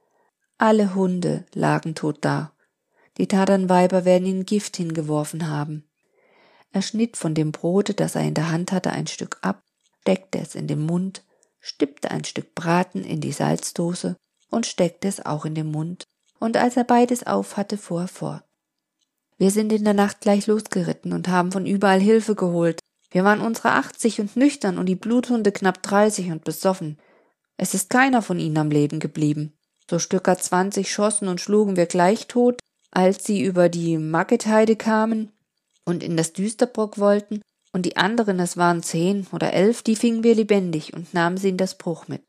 Alle 0.57 0.93
Hunde 0.93 1.45
lagen 1.53 1.95
tot 1.95 2.17
da. 2.21 2.53
Die 3.17 3.27
Tatternweiber 3.27 4.05
werden 4.05 4.27
ihnen 4.27 4.45
Gift 4.45 4.77
hingeworfen 4.77 5.49
haben. 5.49 5.88
Er 6.71 6.81
schnitt 6.81 7.17
von 7.17 7.33
dem 7.33 7.51
Brote, 7.51 7.93
das 7.93 8.15
er 8.15 8.21
in 8.21 8.33
der 8.33 8.51
Hand 8.51 8.71
hatte, 8.71 8.91
ein 8.91 9.07
Stück 9.07 9.37
ab, 9.41 9.63
steckte 10.01 10.39
es 10.39 10.55
in 10.55 10.67
den 10.67 10.85
Mund, 10.85 11.23
stippte 11.59 12.11
ein 12.11 12.23
Stück 12.23 12.55
Braten 12.55 13.03
in 13.03 13.21
die 13.21 13.31
Salzdose 13.31 14.15
und 14.49 14.65
steckte 14.65 15.07
es 15.07 15.25
auch 15.25 15.45
in 15.45 15.55
den 15.55 15.71
Mund, 15.71 16.03
und 16.39 16.57
als 16.57 16.77
er 16.77 16.83
beides 16.83 17.25
auf 17.25 17.57
hatte, 17.57 17.77
fuhr 17.77 18.01
er 18.01 18.07
fort. 18.07 18.43
Wir 19.37 19.51
sind 19.51 19.71
in 19.71 19.83
der 19.83 19.93
Nacht 19.93 20.21
gleich 20.21 20.47
losgeritten 20.47 21.13
und 21.13 21.27
haben 21.27 21.51
von 21.51 21.65
überall 21.65 21.99
Hilfe 21.99 22.35
geholt. 22.35 22.79
Wir 23.11 23.23
waren 23.23 23.41
unsere 23.41 23.71
achtzig 23.71 24.19
und 24.21 24.35
nüchtern 24.35 24.77
und 24.77 24.85
die 24.85 24.95
Bluthunde 24.95 25.51
knapp 25.51 25.81
dreißig 25.81 26.29
und 26.31 26.43
besoffen. 26.43 26.99
Es 27.57 27.73
ist 27.73 27.89
keiner 27.89 28.21
von 28.21 28.39
ihnen 28.39 28.57
am 28.57 28.69
Leben 28.69 28.99
geblieben. 28.99 29.53
So 29.89 29.97
Stücker 29.97 30.37
zwanzig 30.37 30.91
schossen 30.91 31.27
und 31.27 31.41
schlugen 31.41 31.75
wir 31.75 31.87
gleich 31.87 32.27
tot, 32.27 32.59
als 32.91 33.23
sie 33.23 33.41
über 33.41 33.69
die 33.69 33.97
Mackheide 33.97 34.75
kamen 34.75 35.31
und 35.85 36.03
in 36.03 36.17
das 36.17 36.33
Düsterbrock 36.33 36.97
wollten, 36.97 37.41
und 37.71 37.85
die 37.85 37.97
anderen, 37.97 38.39
es 38.39 38.57
waren 38.57 38.81
zehn 38.81 39.27
oder 39.31 39.53
elf, 39.53 39.83
die 39.83 39.95
fingen 39.95 40.23
wir 40.23 40.35
lebendig 40.35 40.93
und 40.93 41.13
nahmen 41.13 41.37
sie 41.37 41.49
in 41.49 41.57
das 41.57 41.77
Bruch 41.77 42.07
mit. 42.07 42.23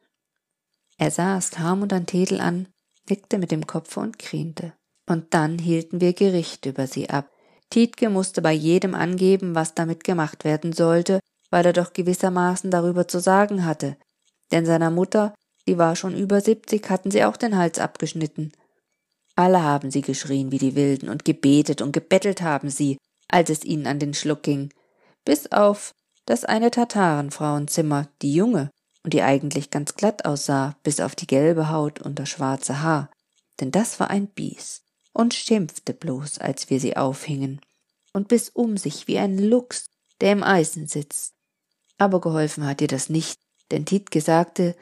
Er 0.98 1.10
saß 1.10 1.58
Harmut 1.58 1.92
an 1.92 2.04
Tedel 2.04 2.40
an, 2.40 2.68
nickte 3.08 3.38
mit 3.38 3.50
dem 3.50 3.66
Kopfe 3.66 4.00
und 4.00 4.18
griente. 4.18 4.74
Und 5.08 5.32
dann 5.32 5.58
hielten 5.58 6.00
wir 6.00 6.12
Gericht 6.12 6.66
über 6.66 6.86
sie 6.86 7.08
ab. 7.08 7.30
Tietke 7.70 8.10
musste 8.10 8.42
bei 8.42 8.52
jedem 8.52 8.94
angeben, 8.94 9.54
was 9.54 9.74
damit 9.74 10.04
gemacht 10.04 10.44
werden 10.44 10.72
sollte, 10.72 11.20
weil 11.50 11.64
er 11.64 11.72
doch 11.72 11.92
gewissermaßen 11.92 12.70
darüber 12.70 13.08
zu 13.08 13.18
sagen 13.20 13.64
hatte. 13.64 13.96
Denn 14.52 14.66
seiner 14.66 14.90
Mutter, 14.90 15.34
die 15.66 15.78
war 15.78 15.96
schon 15.96 16.16
über 16.16 16.40
siebzig, 16.40 16.90
hatten 16.90 17.10
sie 17.10 17.24
auch 17.24 17.36
den 17.36 17.56
Hals 17.56 17.78
abgeschnitten. 17.78 18.52
Alle 19.36 19.62
haben 19.62 19.90
sie 19.90 20.02
geschrien 20.02 20.52
wie 20.52 20.58
die 20.58 20.74
Wilden 20.74 21.08
und 21.08 21.24
gebetet 21.24 21.80
und 21.80 21.92
gebettelt 21.92 22.42
haben 22.42 22.68
sie, 22.68 22.98
als 23.32 23.50
es 23.50 23.64
ihnen 23.64 23.86
an 23.86 23.98
den 23.98 24.14
Schluck 24.14 24.42
ging, 24.42 24.72
bis 25.24 25.50
auf 25.52 25.94
das 26.26 26.44
eine 26.44 26.70
Tatarenfrauenzimmer, 26.70 28.08
die 28.22 28.34
junge 28.34 28.70
und 29.02 29.14
die 29.14 29.22
eigentlich 29.22 29.70
ganz 29.70 29.94
glatt 29.94 30.24
aussah, 30.24 30.76
bis 30.82 31.00
auf 31.00 31.14
die 31.14 31.26
gelbe 31.26 31.70
Haut 31.70 32.00
und 32.00 32.18
das 32.18 32.28
schwarze 32.28 32.82
Haar, 32.82 33.10
denn 33.60 33.70
das 33.70 34.00
war 34.00 34.10
ein 34.10 34.28
Biest 34.28 34.84
und 35.12 35.34
schimpfte 35.34 35.94
bloß, 35.94 36.38
als 36.38 36.70
wir 36.70 36.80
sie 36.80 36.96
aufhingen, 36.96 37.60
und 38.12 38.28
biss 38.28 38.48
um 38.48 38.76
sich 38.76 39.08
wie 39.08 39.18
ein 39.18 39.38
Luchs, 39.38 39.86
der 40.20 40.32
im 40.32 40.42
Eisen 40.42 40.86
sitzt. 40.86 41.34
Aber 41.98 42.20
geholfen 42.20 42.66
hat 42.66 42.80
ihr 42.80 42.88
das 42.88 43.08
nicht, 43.08 43.38
denn 43.70 43.86
Titke 43.86 44.20
sagte, 44.20 44.76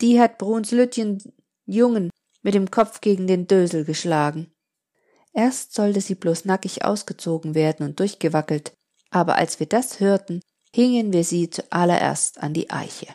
die 0.00 0.20
hat 0.20 0.38
Bruns 0.38 0.70
Lütchen 0.70 1.22
Jungen 1.66 2.10
mit 2.42 2.54
dem 2.54 2.70
Kopf 2.70 3.00
gegen 3.00 3.26
den 3.26 3.46
Dösel 3.46 3.84
geschlagen. 3.84 4.52
Erst 5.32 5.74
sollte 5.74 6.00
sie 6.00 6.14
bloß 6.14 6.44
nackig 6.44 6.84
ausgezogen 6.84 7.54
werden 7.54 7.86
und 7.86 8.00
durchgewackelt, 8.00 8.74
aber 9.10 9.36
als 9.36 9.60
wir 9.60 9.66
das 9.66 10.00
hörten, 10.00 10.42
hingen 10.74 11.12
wir 11.12 11.24
sie 11.24 11.50
zuallererst 11.50 12.42
an 12.42 12.54
die 12.54 12.70
Eiche. 12.70 13.08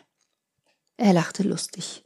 Er 0.96 1.12
lachte 1.12 1.42
lustig. 1.42 2.04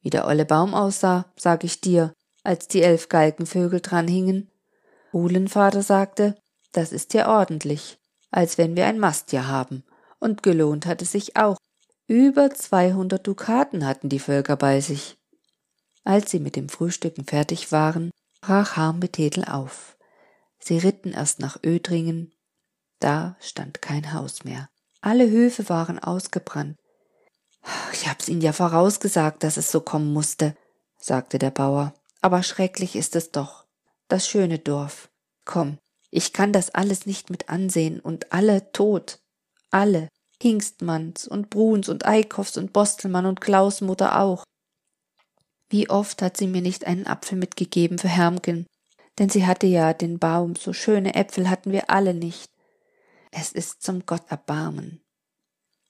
Wie 0.00 0.10
der 0.10 0.26
olle 0.26 0.44
Baum 0.44 0.74
aussah, 0.74 1.32
sag 1.36 1.64
ich 1.64 1.80
dir, 1.80 2.12
als 2.42 2.68
die 2.68 2.82
elf 2.82 3.08
Galgenvögel 3.08 3.80
dran 3.80 4.08
hingen. 4.08 4.50
Uhlenvater 5.12 5.82
sagte, 5.82 6.36
das 6.72 6.92
ist 6.92 7.14
ja 7.14 7.28
ordentlich, 7.28 7.98
als 8.30 8.58
wenn 8.58 8.76
wir 8.76 8.86
ein 8.86 8.98
Mastjahr 8.98 9.46
haben, 9.46 9.84
und 10.18 10.42
gelohnt 10.42 10.86
hatte 10.86 11.04
sich 11.04 11.36
auch. 11.36 11.56
Über 12.06 12.50
zweihundert 12.50 13.26
Dukaten 13.26 13.86
hatten 13.86 14.08
die 14.08 14.18
Völker 14.18 14.56
bei 14.56 14.80
sich. 14.80 15.16
Als 16.02 16.30
sie 16.30 16.40
mit 16.40 16.56
dem 16.56 16.68
Frühstücken 16.68 17.24
fertig 17.24 17.72
waren, 17.72 18.10
brach 18.44 18.76
Harmbethedel 18.76 19.44
auf. 19.46 19.96
Sie 20.58 20.76
ritten 20.76 21.12
erst 21.12 21.40
nach 21.40 21.56
Ödringen. 21.64 22.34
Da 23.00 23.36
stand 23.40 23.80
kein 23.80 24.12
Haus 24.12 24.44
mehr. 24.44 24.68
Alle 25.00 25.30
Höfe 25.30 25.68
waren 25.70 25.98
ausgebrannt. 25.98 26.78
Ich 27.92 28.06
hab's 28.06 28.28
Ihnen 28.28 28.42
ja 28.42 28.52
vorausgesagt, 28.52 29.42
dass 29.42 29.56
es 29.56 29.70
so 29.70 29.80
kommen 29.80 30.12
musste, 30.12 30.54
sagte 30.98 31.38
der 31.38 31.50
Bauer. 31.50 31.94
Aber 32.20 32.42
schrecklich 32.42 32.96
ist 32.96 33.16
es 33.16 33.30
doch. 33.30 33.64
Das 34.08 34.28
schöne 34.28 34.58
Dorf. 34.58 35.08
Komm, 35.46 35.78
ich 36.10 36.34
kann 36.34 36.52
das 36.52 36.70
alles 36.70 37.06
nicht 37.06 37.30
mit 37.30 37.48
ansehen 37.48 37.98
und 37.98 38.32
alle 38.32 38.70
tot. 38.72 39.20
Alle. 39.70 40.08
Hingstmanns 40.40 41.26
und 41.26 41.48
Bruns 41.48 41.88
und 41.88 42.04
Eickhoffs 42.04 42.58
und 42.58 42.74
Bostelmann 42.74 43.24
und 43.24 43.40
Klaus 43.40 43.80
Mutter 43.80 44.20
auch. 44.20 44.44
Wie 45.74 45.90
oft 45.90 46.22
hat 46.22 46.36
sie 46.36 46.46
mir 46.46 46.62
nicht 46.62 46.86
einen 46.86 47.08
Apfel 47.08 47.36
mitgegeben 47.36 47.98
für 47.98 48.06
Hermken, 48.06 48.68
denn 49.18 49.28
sie 49.28 49.44
hatte 49.44 49.66
ja 49.66 49.92
den 49.92 50.20
Baum, 50.20 50.54
so 50.54 50.72
schöne 50.72 51.16
Äpfel 51.16 51.50
hatten 51.50 51.72
wir 51.72 51.90
alle 51.90 52.14
nicht. 52.14 52.48
Es 53.32 53.50
ist 53.50 53.82
zum 53.82 54.06
Gott 54.06 54.22
erbarmen. 54.28 55.00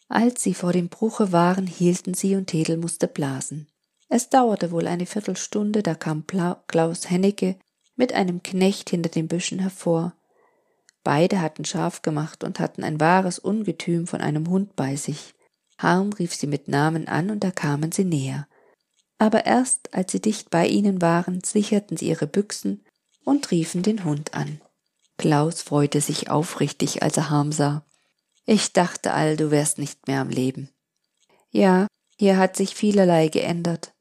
Als 0.08 0.42
sie 0.42 0.54
vor 0.54 0.72
dem 0.72 0.88
Bruche 0.88 1.32
waren, 1.32 1.66
hielten 1.66 2.14
sie 2.14 2.34
und 2.34 2.46
Tedel 2.46 2.78
musste 2.78 3.08
blasen. 3.08 3.68
Es 4.08 4.30
dauerte 4.30 4.70
wohl 4.70 4.86
eine 4.86 5.04
Viertelstunde, 5.04 5.82
da 5.82 5.94
kam 5.94 6.24
Klaus 6.66 7.10
Hennecke 7.10 7.58
mit 7.94 8.14
einem 8.14 8.42
Knecht 8.42 8.88
hinter 8.88 9.10
den 9.10 9.28
Büschen 9.28 9.58
hervor. 9.58 10.14
Beide 11.02 11.42
hatten 11.42 11.66
scharf 11.66 12.00
gemacht 12.00 12.42
und 12.42 12.58
hatten 12.58 12.84
ein 12.84 13.00
wahres 13.00 13.38
Ungetüm 13.38 14.06
von 14.06 14.22
einem 14.22 14.48
Hund 14.48 14.76
bei 14.76 14.96
sich. 14.96 15.34
Harm 15.76 16.14
rief 16.14 16.34
sie 16.34 16.46
mit 16.46 16.68
Namen 16.68 17.06
an, 17.06 17.30
und 17.30 17.44
da 17.44 17.50
kamen 17.50 17.92
sie 17.92 18.06
näher 18.06 18.46
aber 19.18 19.46
erst 19.46 19.94
als 19.94 20.12
sie 20.12 20.20
dicht 20.20 20.50
bei 20.50 20.66
ihnen 20.66 21.00
waren, 21.00 21.42
sicherten 21.44 21.96
sie 21.96 22.08
ihre 22.08 22.26
Büchsen 22.26 22.84
und 23.24 23.50
riefen 23.50 23.82
den 23.82 24.04
Hund 24.04 24.34
an. 24.34 24.60
Klaus 25.16 25.62
freute 25.62 26.00
sich 26.00 26.30
aufrichtig, 26.30 27.02
als 27.02 27.16
er 27.16 27.30
Harm 27.30 27.52
sah. 27.52 27.84
Ich 28.46 28.72
dachte 28.72 29.12
all, 29.12 29.36
du 29.36 29.50
wärst 29.50 29.78
nicht 29.78 30.06
mehr 30.06 30.20
am 30.20 30.28
Leben. 30.28 30.70
Ja, 31.50 31.86
hier 32.16 32.36
hat 32.36 32.56
sich 32.56 32.74
vielerlei 32.74 33.28
geändert. 33.28 33.92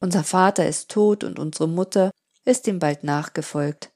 Unser 0.00 0.24
Vater 0.24 0.66
ist 0.66 0.90
tot 0.90 1.24
und 1.24 1.38
unsere 1.38 1.68
Mutter 1.68 2.10
ist 2.44 2.66
ihm 2.66 2.78
bald 2.78 3.04
nachgefolgt. 3.04 3.90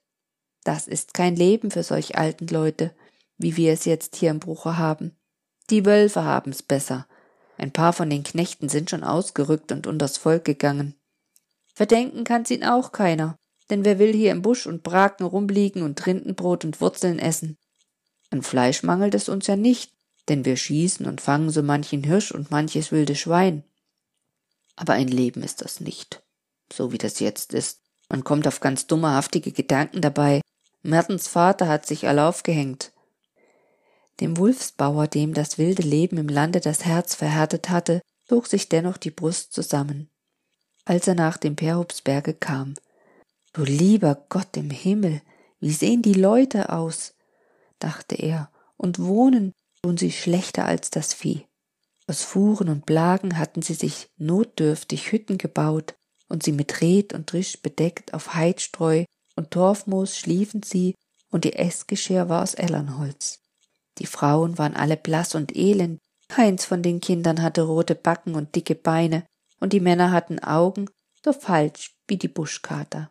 Das 0.64 0.87
ist 0.87 1.14
kein 1.14 1.37
Leben 1.37 1.71
für 1.71 1.83
solch 1.83 2.16
alten 2.16 2.47
Leute, 2.47 2.95
wie 3.38 3.57
wir 3.57 3.73
es 3.73 3.85
jetzt 3.85 4.16
hier 4.16 4.31
im 4.31 4.40
Bruche 4.40 4.78
haben. 4.78 5.16
Die 5.71 5.85
Wölfe 5.85 6.25
haben's 6.25 6.62
besser, 6.62 7.07
ein 7.62 7.71
paar 7.71 7.92
von 7.92 8.11
den 8.11 8.25
Knechten 8.25 8.69
sind 8.69 8.90
schon 8.90 9.04
ausgerückt 9.04 9.71
und 9.71 9.87
unters 9.87 10.16
Volk 10.19 10.45
gegangen. 10.45 10.97
Verdenken 11.73 12.25
kann's 12.25 12.50
ihn 12.50 12.64
auch 12.64 12.90
keiner, 12.90 13.37
denn 13.71 13.85
wer 13.85 14.00
will 14.00 14.12
hier 14.12 14.33
im 14.33 14.42
Busch 14.42 14.66
und 14.66 14.83
Braken 14.83 15.25
rumliegen 15.25 15.83
und 15.85 16.04
Rindenbrot 16.04 16.64
und 16.64 16.81
Wurzeln 16.81 17.21
essen? 17.21 17.57
An 18.31 18.42
Fleisch 18.42 18.83
mangelt 18.83 19.14
es 19.14 19.28
uns 19.28 19.47
ja 19.47 19.54
nicht, 19.54 19.92
denn 20.28 20.45
wir 20.45 20.57
schießen 20.57 21.07
und 21.07 21.21
fangen 21.21 21.50
so 21.50 21.62
manchen 21.62 22.02
Hirsch 22.02 22.33
und 22.33 22.50
manches 22.50 22.90
wilde 22.90 23.14
Schwein. 23.14 23.62
Aber 24.75 24.95
ein 24.95 25.09
Leben 25.09 25.45
ist 25.45 25.62
das 25.62 25.78
nicht, 25.78 26.21
so 26.73 26.90
wie 26.90 26.99
das 26.99 27.21
jetzt 27.21 27.54
ist. 27.54 27.78
Man 28.09 28.25
kommt 28.25 28.49
auf 28.49 28.59
ganz 28.59 28.88
dummerhaftige 28.88 29.52
Gedanken 29.52 30.00
dabei. 30.00 30.40
Mertens 30.83 31.28
Vater 31.28 31.69
hat 31.69 31.87
sich 31.87 32.09
all 32.09 32.19
aufgehängt. 32.19 32.92
Dem 34.21 34.37
Wulfsbauer, 34.37 35.09
dem 35.09 35.35
das 35.35 35.59
wilde 35.59 35.83
Leben 35.83 36.19
im 36.19 36.28
Lande 36.28 36.61
das 36.61 36.85
Herz 36.85 37.14
verhärtet 37.14 37.71
hatte, 37.71 38.02
zog 38.28 38.47
sich 38.47 38.69
dennoch 38.69 38.97
die 38.97 39.11
Brust 39.11 39.52
zusammen. 39.52 40.11
Als 40.85 41.07
er 41.09 41.14
nach 41.14 41.37
dem 41.37 41.57
Perhupsberge 41.57 42.35
kam, 42.35 42.75
Du 43.52 43.64
lieber 43.64 44.25
Gott 44.31 44.57
im 44.57 44.71
Himmel, 44.71 45.21
wie 45.61 45.73
sehen 45.73 46.00
die 46.00 46.14
Leute 46.14 46.71
aus? 46.71 47.14
dachte 47.78 48.14
er, 48.14 48.50
und 48.78 48.99
wohnen 48.99 49.52
tun 49.83 49.99
sie 49.99 50.11
schlechter 50.11 50.64
als 50.64 50.90
das 50.90 51.12
Vieh. 51.12 51.47
Aus 52.07 52.23
Fuhren 52.23 52.69
und 52.69 52.87
Blagen 52.87 53.38
hatten 53.38 53.61
sie 53.61 53.75
sich 53.75 54.09
notdürftig 54.16 55.12
Hütten 55.12 55.37
gebaut 55.37 55.95
und 56.28 56.42
sie 56.42 56.52
mit 56.52 56.81
Red 56.81 57.12
und 57.12 57.31
Drisch 57.31 57.61
bedeckt, 57.61 58.14
auf 58.14 58.35
Heidstreu 58.35 59.04
und 59.37 59.50
Torfmoos 59.50 60.16
schliefen 60.16 60.62
sie, 60.62 60.95
und 61.31 61.45
ihr 61.45 61.59
Essgeschirr 61.59 62.28
war 62.28 62.42
aus 62.42 62.54
Ellernholz. 62.54 63.42
Die 63.99 64.07
Frauen 64.07 64.59
waren 64.59 64.75
alle 64.75 64.97
blass 64.97 65.35
und 65.35 65.57
elend, 65.57 66.01
keins 66.29 66.65
von 66.65 66.83
den 66.83 67.01
Kindern 67.01 67.43
hatte 67.43 67.63
rote 67.63 67.95
Backen 67.95 68.35
und 68.35 68.55
dicke 68.55 68.75
Beine, 68.75 69.27
und 69.61 69.73
die 69.73 69.81
Männer 69.81 70.11
hatten 70.11 70.39
Augen 70.39 70.89
so 71.25 71.33
falsch 71.33 71.95
wie 72.09 72.17
die 72.17 72.29
Buschkater. 72.29 73.11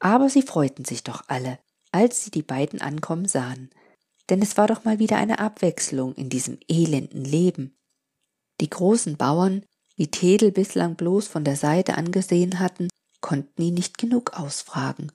Aber 0.00 0.28
sie 0.28 0.42
freuten 0.42 0.84
sich 0.84 1.04
doch 1.04 1.24
alle, 1.28 1.58
als 1.92 2.24
sie 2.24 2.30
die 2.30 2.42
beiden 2.42 2.80
ankommen 2.80 3.26
sahen, 3.26 3.70
denn 4.30 4.42
es 4.42 4.56
war 4.56 4.66
doch 4.66 4.84
mal 4.84 4.98
wieder 4.98 5.18
eine 5.18 5.38
Abwechslung 5.38 6.14
in 6.14 6.30
diesem 6.30 6.58
elenden 6.68 7.24
Leben. 7.24 7.76
Die 8.60 8.70
großen 8.70 9.16
Bauern, 9.16 9.64
die 9.98 10.10
Tedel 10.10 10.52
bislang 10.52 10.96
bloß 10.96 11.28
von 11.28 11.44
der 11.44 11.56
Seite 11.56 11.96
angesehen 11.96 12.58
hatten, 12.58 12.88
konnten 13.20 13.62
ihn 13.62 13.74
nicht 13.74 13.98
genug 13.98 14.38
ausfragen, 14.38 15.12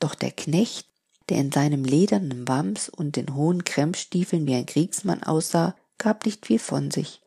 doch 0.00 0.14
der 0.14 0.32
Knecht, 0.32 0.88
der 1.28 1.38
in 1.38 1.52
seinem 1.52 1.84
ledernen 1.84 2.46
Wams 2.46 2.88
und 2.88 3.16
den 3.16 3.34
hohen 3.34 3.64
Krempstiefeln 3.64 4.46
wie 4.46 4.54
ein 4.54 4.66
Kriegsmann 4.66 5.22
aussah, 5.22 5.74
gab 5.98 6.24
nicht 6.26 6.46
viel 6.46 6.58
von 6.58 6.90
sich. 6.90 7.20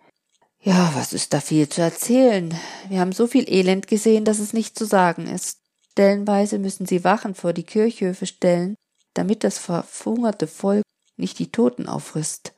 Ja, 0.61 0.91
was 0.95 1.13
ist 1.13 1.33
da 1.33 1.39
viel 1.39 1.69
zu 1.69 1.81
erzählen? 1.81 2.53
Wir 2.89 2.99
haben 2.99 3.11
so 3.11 3.27
viel 3.27 3.49
Elend 3.49 3.87
gesehen, 3.87 4.25
dass 4.25 4.39
es 4.39 4.53
nicht 4.53 4.77
zu 4.77 4.85
sagen 4.85 5.27
ist. 5.27 5.59
Stellenweise 5.91 6.59
müssen 6.59 6.85
sie 6.85 7.03
Wachen 7.03 7.35
vor 7.35 7.53
die 7.53 7.63
Kirchhöfe 7.63 8.25
stellen, 8.25 8.75
damit 9.13 9.43
das 9.43 9.57
verhungerte 9.57 10.47
Volk 10.47 10.83
nicht 11.15 11.39
die 11.39 11.51
Toten 11.51 11.87
auffrisst. 11.87 12.53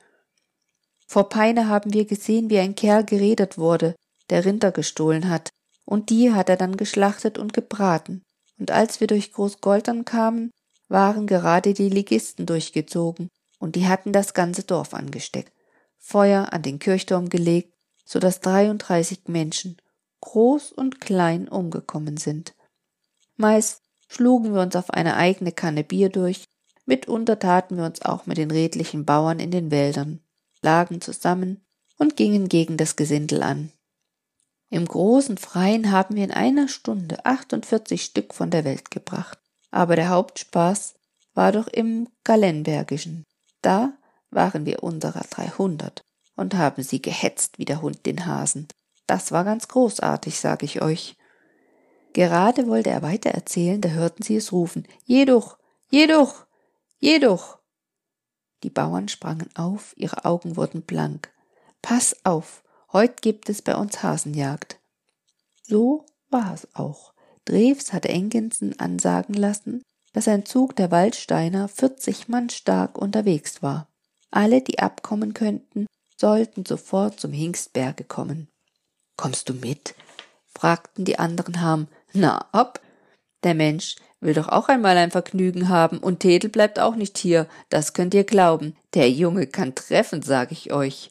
Vor 1.06 1.28
Peine 1.28 1.68
haben 1.68 1.92
wir 1.92 2.04
gesehen, 2.04 2.50
wie 2.50 2.58
ein 2.58 2.74
Kerl 2.74 3.04
geredet 3.04 3.58
wurde, 3.58 3.94
der 4.28 4.44
Rinder 4.44 4.72
gestohlen 4.72 5.28
hat, 5.28 5.50
und 5.84 6.10
die 6.10 6.32
hat 6.32 6.48
er 6.48 6.56
dann 6.56 6.76
geschlachtet 6.76 7.38
und 7.38 7.52
gebraten. 7.52 8.22
Und 8.58 8.70
als 8.70 9.00
wir 9.00 9.06
durch 9.06 9.32
Großgoltern 9.32 10.04
kamen, 10.04 10.50
waren 10.90 11.26
gerade 11.26 11.72
die 11.72 11.88
Ligisten 11.88 12.44
durchgezogen, 12.44 13.30
und 13.58 13.76
die 13.76 13.86
hatten 13.86 14.12
das 14.12 14.34
ganze 14.34 14.64
Dorf 14.64 14.92
angesteckt, 14.92 15.52
Feuer 15.98 16.52
an 16.52 16.62
den 16.62 16.78
Kirchturm 16.78 17.28
gelegt, 17.28 17.72
so 18.04 18.18
dass 18.18 18.40
dreiunddreißig 18.40 19.28
Menschen, 19.28 19.76
groß 20.20 20.72
und 20.72 21.00
klein, 21.00 21.48
umgekommen 21.48 22.16
sind. 22.16 22.54
Meist 23.36 23.82
schlugen 24.08 24.52
wir 24.52 24.62
uns 24.62 24.74
auf 24.76 24.90
eine 24.90 25.16
eigene 25.16 25.52
Kanne 25.52 25.84
Bier 25.84 26.08
durch, 26.08 26.44
mitunter 26.86 27.38
taten 27.38 27.76
wir 27.76 27.84
uns 27.84 28.02
auch 28.02 28.26
mit 28.26 28.38
den 28.38 28.50
redlichen 28.50 29.04
Bauern 29.04 29.38
in 29.38 29.50
den 29.50 29.70
Wäldern, 29.70 30.20
lagen 30.60 31.00
zusammen 31.00 31.64
und 31.98 32.16
gingen 32.16 32.48
gegen 32.48 32.76
das 32.76 32.96
Gesindel 32.96 33.42
an. 33.42 33.70
Im 34.70 34.86
großen 34.86 35.36
Freien 35.36 35.92
haben 35.92 36.16
wir 36.16 36.24
in 36.24 36.30
einer 36.32 36.68
Stunde 36.68 37.24
48 37.24 38.02
Stück 38.02 38.34
von 38.34 38.50
der 38.50 38.64
Welt 38.64 38.90
gebracht. 38.90 39.38
Aber 39.70 39.96
der 39.96 40.08
Hauptspaß 40.08 40.94
war 41.34 41.52
doch 41.52 41.68
im 41.68 42.08
Gallenbergischen. 42.24 43.24
Da 43.62 43.92
waren 44.30 44.66
wir 44.66 44.82
unserer 44.82 45.24
300 45.28 46.04
und 46.36 46.54
haben 46.54 46.82
sie 46.82 47.02
gehetzt 47.02 47.58
wie 47.58 47.64
der 47.64 47.82
Hund 47.82 48.06
den 48.06 48.26
Hasen. 48.26 48.68
Das 49.06 49.32
war 49.32 49.44
ganz 49.44 49.68
großartig, 49.68 50.38
sag 50.38 50.62
ich 50.62 50.82
euch. 50.82 51.16
Gerade 52.12 52.66
wollte 52.66 52.90
er 52.90 53.02
weiter 53.02 53.30
erzählen, 53.30 53.80
da 53.80 53.90
hörten 53.90 54.22
sie 54.22 54.36
es 54.36 54.52
rufen. 54.52 54.86
Jedoch, 55.04 55.58
jedoch, 55.90 56.46
jedoch. 56.98 57.58
Die 58.62 58.70
Bauern 58.70 59.08
sprangen 59.08 59.48
auf, 59.54 59.94
ihre 59.96 60.24
Augen 60.24 60.56
wurden 60.56 60.82
blank. 60.82 61.32
Pass 61.82 62.16
auf, 62.24 62.62
heut 62.92 63.22
gibt 63.22 63.48
es 63.48 63.62
bei 63.62 63.74
uns 63.76 64.02
Hasenjagd. 64.02 64.78
So 65.62 66.04
war 66.28 66.52
es 66.52 66.68
auch. 66.74 67.14
Drews 67.50 67.92
hatte 67.92 68.08
Engensen 68.08 68.78
ansagen 68.78 69.34
lassen, 69.34 69.82
dass 70.12 70.28
ein 70.28 70.46
Zug 70.46 70.76
der 70.76 70.92
Waldsteiner 70.92 71.66
vierzig 71.66 72.28
Mann 72.28 72.48
stark 72.48 72.96
unterwegs 72.96 73.60
war. 73.60 73.88
Alle, 74.30 74.62
die 74.62 74.78
abkommen 74.78 75.34
könnten, 75.34 75.86
sollten 76.16 76.64
sofort 76.64 77.18
zum 77.18 77.32
Hingstberge 77.32 78.04
kommen. 78.04 78.48
Kommst 79.16 79.48
du 79.48 79.54
mit? 79.54 79.96
fragten 80.54 81.04
die 81.04 81.18
anderen 81.18 81.60
Harm. 81.60 81.88
Na, 82.12 82.46
ob? 82.52 82.80
Der 83.42 83.54
Mensch 83.54 83.96
will 84.20 84.34
doch 84.34 84.48
auch 84.48 84.68
einmal 84.68 84.96
ein 84.96 85.10
Vergnügen 85.10 85.68
haben, 85.68 85.98
und 85.98 86.20
Tedel 86.20 86.50
bleibt 86.50 86.78
auch 86.78 86.94
nicht 86.94 87.18
hier, 87.18 87.48
das 87.68 87.94
könnt 87.94 88.14
ihr 88.14 88.24
glauben. 88.24 88.76
Der 88.94 89.10
Junge 89.10 89.48
kann 89.48 89.74
treffen, 89.74 90.22
sag 90.22 90.52
ich 90.52 90.72
euch. 90.72 91.10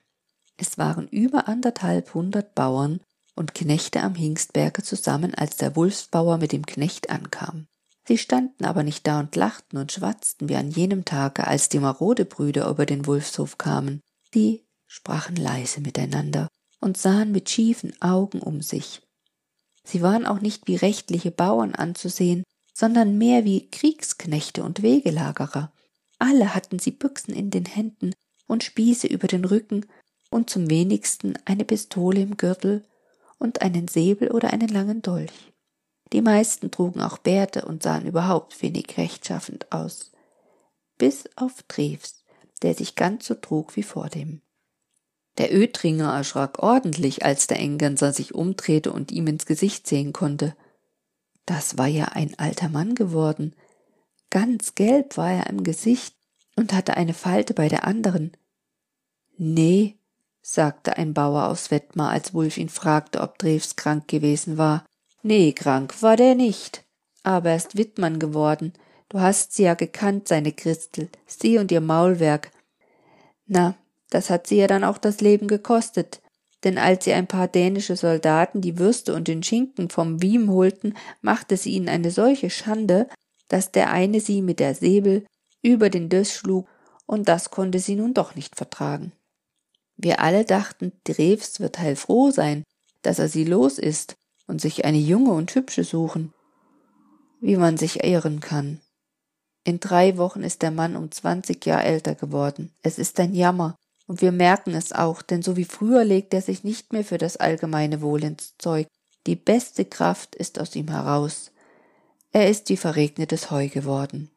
Es 0.56 0.78
waren 0.78 1.08
über 1.10 1.50
anderthalb 1.50 2.14
hundert 2.14 2.56
Bauern 2.56 3.02
und 3.40 3.56
Knechte 3.56 4.04
am 4.04 4.16
Hingstberge 4.16 4.84
zusammen, 4.84 5.34
als 5.34 5.56
der 5.56 5.78
Wulfsbauer 5.78 6.38
mit 6.38 6.52
dem 6.52 6.66
Knecht 6.66 7.10
ankam. 7.10 7.68
Sie 8.06 8.18
standen 8.18 8.66
aber 8.66 8.84
nicht 8.84 9.08
da 9.08 9.22
und 9.22 9.34
lachten 9.36 9.78
und 9.78 9.94
schwatzten 9.94 10.50
wie 10.50 10.58
an 10.58 10.70
jenem 10.70 11.06
Tage, 11.06 11.48
als 11.48 11.70
die 11.70 11.80
Marodebrüder 11.80 12.70
über 12.70 12.86
den 12.86 13.08
Wulfshof 13.08 13.58
kamen. 13.58 14.02
Sie 14.34 14.68
sprachen 14.88 15.38
leise 15.38 15.80
miteinander 15.80 16.50
und 16.82 16.98
sahen 16.98 17.32
mit 17.32 17.50
schiefen 17.50 17.94
Augen 18.02 18.42
um 18.42 18.62
sich. 18.62 19.02
Sie 19.86 20.02
waren 20.02 20.26
auch 20.26 20.42
nicht 20.42 20.68
wie 20.68 20.76
rechtliche 20.76 21.32
Bauern 21.32 21.76
anzusehen, 21.76 22.44
sondern 22.74 23.18
mehr 23.18 23.46
wie 23.46 23.70
Kriegsknechte 23.70 24.64
und 24.64 24.82
Wegelagerer. 24.82 25.72
Alle 26.18 26.54
hatten 26.54 26.78
sie 26.78 26.92
Büchsen 26.92 27.34
in 27.34 27.52
den 27.52 27.66
Händen 27.66 28.14
und 28.48 28.66
Spieße 28.66 29.08
über 29.08 29.28
den 29.28 29.46
Rücken 29.46 29.86
und 30.30 30.50
zum 30.50 30.70
wenigsten 30.70 31.36
eine 31.46 31.64
Pistole 31.64 32.22
im 32.22 32.36
Gürtel 32.36 32.84
und 33.40 33.62
einen 33.62 33.88
Säbel 33.88 34.32
oder 34.32 34.54
einen 34.54 34.70
langen 34.70 35.02
Dolch. 35.02 35.54
Die 36.14 36.22
meisten 36.22 36.72
trugen 36.72 37.02
auch 37.02 37.18
Bärte 37.18 37.66
und 37.66 37.84
sahen 37.84 38.06
überhaupt 38.06 38.62
wenig 38.62 38.98
rechtschaffend 38.98 39.72
aus. 39.72 40.12
Bis 40.98 41.26
auf 41.36 41.64
Treves, 41.68 42.24
der 42.62 42.74
sich 42.74 42.96
ganz 42.96 43.28
so 43.28 43.36
trug 43.36 43.76
wie 43.76 43.84
vordem. 43.84 44.42
Der 45.38 45.54
Ötringer 45.54 46.14
erschrak 46.14 46.60
ordentlich, 46.60 47.24
als 47.24 47.48
der 47.48 47.60
Engänser 47.60 48.12
sich 48.12 48.36
umdrehte 48.36 48.92
und 48.92 49.12
ihm 49.12 49.28
ins 49.28 49.46
Gesicht 49.46 49.88
sehen 49.88 50.12
konnte. 50.12 50.56
Das 51.46 51.78
war 51.78 51.88
ja 51.88 52.06
ein 52.06 52.38
alter 52.38 52.70
Mann 52.70 52.96
geworden. 52.96 53.56
Ganz 54.30 54.76
gelb 54.76 55.16
war 55.16 55.32
er 55.32 55.48
im 55.48 55.64
Gesicht 55.64 56.16
und 56.56 56.74
hatte 56.74 56.98
eine 56.98 57.14
Falte 57.14 57.54
bei 57.54 57.70
der 57.70 57.86
anderen. 57.86 58.36
Nee, 59.38 59.99
sagte 60.42 60.98
ein 60.98 61.14
Bauer 61.14 61.46
aus 61.48 61.72
Wettmar, 61.72 62.12
als 62.12 62.34
Wulf 62.34 62.58
ihn 62.58 62.70
fragte, 62.70 63.22
ob 63.22 63.38
Drews 63.38 63.76
krank 63.76 64.08
gewesen 64.08 64.58
war. 64.58 64.86
Nee, 65.22 65.54
krank 65.54 66.02
war 66.02 66.16
der 66.16 66.36
nicht. 66.36 66.84
Aber 67.24 67.50
er 67.50 67.56
ist 67.58 67.78
Wittmann 67.78 68.20
geworden. 68.20 68.74
Du 69.10 69.20
hast 69.20 69.54
sie 69.54 69.64
ja 69.64 69.74
gekannt, 69.74 70.28
seine 70.28 70.52
Christel, 70.52 71.10
sie 71.26 71.58
und 71.58 71.72
ihr 71.72 71.82
Maulwerk. 71.82 72.52
Na, 73.48 73.76
das 74.10 74.30
hat 74.30 74.48
sie 74.48 74.58
ja 74.58 74.68
dann 74.68 74.84
auch 74.84 74.98
das 74.98 75.22
Leben 75.22 75.48
gekostet. 75.48 76.22
Denn 76.64 76.78
als 76.78 77.06
sie 77.06 77.14
ein 77.14 77.28
paar 77.28 77.48
dänische 77.48 77.96
Soldaten 77.96 78.62
die 78.62 78.78
Würste 78.78 79.16
und 79.16 79.28
den 79.28 79.44
Schinken 79.44 79.90
vom 79.90 80.22
Wiem 80.22 80.52
holten, 80.52 80.96
machte 81.22 81.58
sie 81.58 81.72
ihnen 81.72 81.90
eine 81.90 82.12
solche 82.12 82.50
Schande, 82.50 83.08
dass 83.48 83.72
der 83.72 83.92
eine 83.92 84.20
sie 84.20 84.42
mit 84.42 84.60
der 84.60 84.76
Säbel 84.76 85.26
über 85.62 85.90
den 85.90 86.10
Döss 86.10 86.34
schlug, 86.34 86.68
und 87.06 87.28
das 87.28 87.50
konnte 87.50 87.80
sie 87.80 87.96
nun 87.96 88.14
doch 88.14 88.36
nicht 88.36 88.56
vertragen. 88.56 89.14
Wir 90.02 90.22
alle 90.22 90.46
dachten, 90.46 90.94
Drews 91.04 91.60
wird 91.60 91.78
heilfroh 91.78 92.32
sein, 92.32 92.64
dass 93.02 93.20
er 93.20 93.28
sie 93.28 93.44
los 93.44 93.78
ist 93.78 94.16
und 94.48 94.62
sich 94.62 94.86
eine 94.86 94.98
junge 94.98 95.32
und 95.34 95.54
hübsche 95.54 95.84
suchen. 95.84 96.34
Wie 97.42 97.58
man 97.58 97.76
sich 97.76 98.06
irren 98.06 98.40
kann. 98.40 98.80
In 99.66 99.82
drei 99.82 100.18
Wochen 100.18 100.42
ist 100.42 100.62
der 100.62 100.72
Mann 100.72 100.96
um 100.96 101.12
zwanzig 101.12 101.66
Jahre 101.66 101.84
älter 101.84 102.16
geworden. 102.16 102.72
Es 102.82 102.98
ist 102.98 103.20
ein 103.20 103.36
Jammer, 103.36 103.76
und 104.08 104.22
wir 104.22 104.32
merken 104.32 104.74
es 104.74 104.94
auch, 104.94 105.22
denn 105.22 105.42
so 105.42 105.58
wie 105.58 105.66
früher 105.66 106.06
legt 106.06 106.34
er 106.34 106.42
sich 106.42 106.64
nicht 106.64 106.94
mehr 106.94 107.04
für 107.04 107.18
das 107.18 107.36
allgemeine 107.36 108.02
Wohl 108.02 108.24
ins 108.24 108.54
Zeug. 108.58 108.88
Die 109.28 109.36
beste 109.36 109.84
Kraft 109.84 110.34
ist 110.34 110.60
aus 110.60 110.78
ihm 110.78 110.88
heraus. 110.88 111.52
er 112.32 112.50
ist 112.50 112.70
wie 112.70 112.78
verregnetes 112.78 113.52
Heu 113.52 113.68
geworden. 113.68 114.30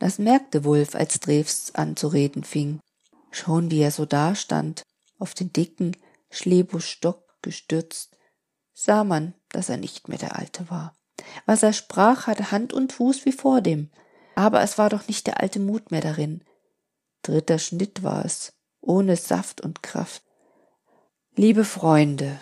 Das 0.00 0.18
merkte 0.18 0.64
Wulf, 0.64 0.96
als 0.96 1.20
Drews 1.20 1.70
anzureden 1.74 2.42
fing. 2.42 2.80
Schon 3.34 3.72
wie 3.72 3.80
er 3.80 3.90
so 3.90 4.06
dastand, 4.06 4.84
auf 5.18 5.34
den 5.34 5.52
dicken 5.52 5.96
Schlebuschstock 6.30 7.42
gestürzt, 7.42 8.16
sah 8.72 9.02
man, 9.02 9.34
dass 9.48 9.68
er 9.68 9.76
nicht 9.76 10.06
mehr 10.08 10.18
der 10.18 10.38
Alte 10.38 10.70
war. 10.70 10.96
Was 11.44 11.64
er 11.64 11.72
sprach, 11.72 12.28
hatte 12.28 12.52
Hand 12.52 12.72
und 12.72 12.92
Fuß 12.92 13.24
wie 13.24 13.32
vordem, 13.32 13.90
aber 14.36 14.62
es 14.62 14.78
war 14.78 14.88
doch 14.88 15.08
nicht 15.08 15.26
der 15.26 15.40
alte 15.40 15.58
Mut 15.58 15.90
mehr 15.90 16.00
darin. 16.00 16.44
Dritter 17.22 17.58
Schnitt 17.58 18.04
war 18.04 18.24
es, 18.24 18.52
ohne 18.80 19.16
Saft 19.16 19.60
und 19.60 19.82
Kraft. 19.82 20.22
Liebe 21.34 21.64
Freunde, 21.64 22.38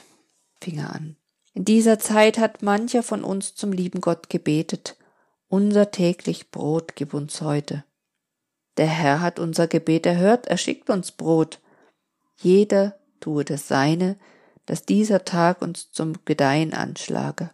fing 0.61 0.79
er 0.79 0.95
an, 0.95 1.17
in 1.55 1.65
dieser 1.65 1.99
Zeit 1.99 2.37
hat 2.37 2.61
mancher 2.61 3.03
von 3.03 3.25
uns 3.25 3.55
zum 3.55 3.73
lieben 3.73 4.03
Gott 4.03 4.29
gebetet, 4.29 4.99
unser 5.49 5.91
täglich 5.91 6.51
Brot 6.51 6.97
gib 6.97 7.15
uns 7.15 7.41
heute. 7.41 7.85
Der 8.77 8.87
Herr 8.87 9.21
hat 9.21 9.39
unser 9.39 9.69
Gebet 9.69 10.07
erhört, 10.07 10.47
er 10.47 10.57
schickt 10.57 10.91
uns 10.91 11.13
Brot. 11.13 11.61
Jeder 12.37 12.99
tue 13.21 13.45
das 13.45 13.69
Seine, 13.69 14.17
dass 14.67 14.85
dieser 14.85 15.25
Tag 15.25 15.61
uns 15.63 15.91
zum 15.93 16.25
Gedeihen 16.25 16.73
anschlage. 16.73 17.51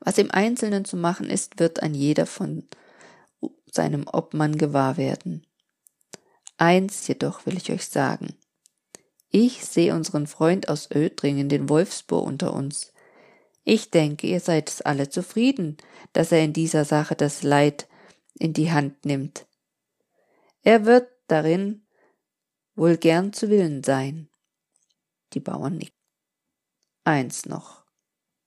Was 0.00 0.18
im 0.18 0.30
Einzelnen 0.30 0.84
zu 0.84 0.96
machen 0.96 1.28
ist, 1.30 1.58
wird 1.58 1.82
ein 1.82 1.94
jeder 1.94 2.26
von 2.26 2.64
seinem 3.70 4.06
Obmann 4.06 4.56
gewahr 4.56 4.96
werden. 4.96 5.46
Eins 6.58 7.06
jedoch 7.08 7.44
will 7.46 7.56
ich 7.56 7.70
euch 7.70 7.86
sagen. 7.86 8.36
Ich 9.30 9.64
sehe 9.64 9.94
unseren 9.94 10.26
Freund 10.26 10.68
aus 10.68 10.90
Ödringen, 10.90 11.48
den 11.48 11.68
Wolfsbohr, 11.68 12.22
unter 12.22 12.54
uns. 12.54 12.92
Ich 13.64 13.90
denke, 13.90 14.28
ihr 14.28 14.40
seid 14.40 14.86
alle 14.86 15.08
zufrieden, 15.08 15.76
dass 16.12 16.32
er 16.32 16.42
in 16.42 16.52
dieser 16.52 16.84
Sache 16.84 17.16
das 17.16 17.42
Leid 17.42 17.88
in 18.38 18.52
die 18.52 18.72
Hand 18.72 19.04
nimmt. 19.04 19.46
Er 20.62 20.84
wird 20.84 21.08
darin 21.28 21.86
wohl 22.74 22.96
gern 22.96 23.32
zu 23.32 23.48
Willen 23.50 23.82
sein. 23.82 24.28
Die 25.32 25.40
Bauern 25.40 25.78
nicken. 25.78 25.94
Eins 27.04 27.46
noch 27.46 27.84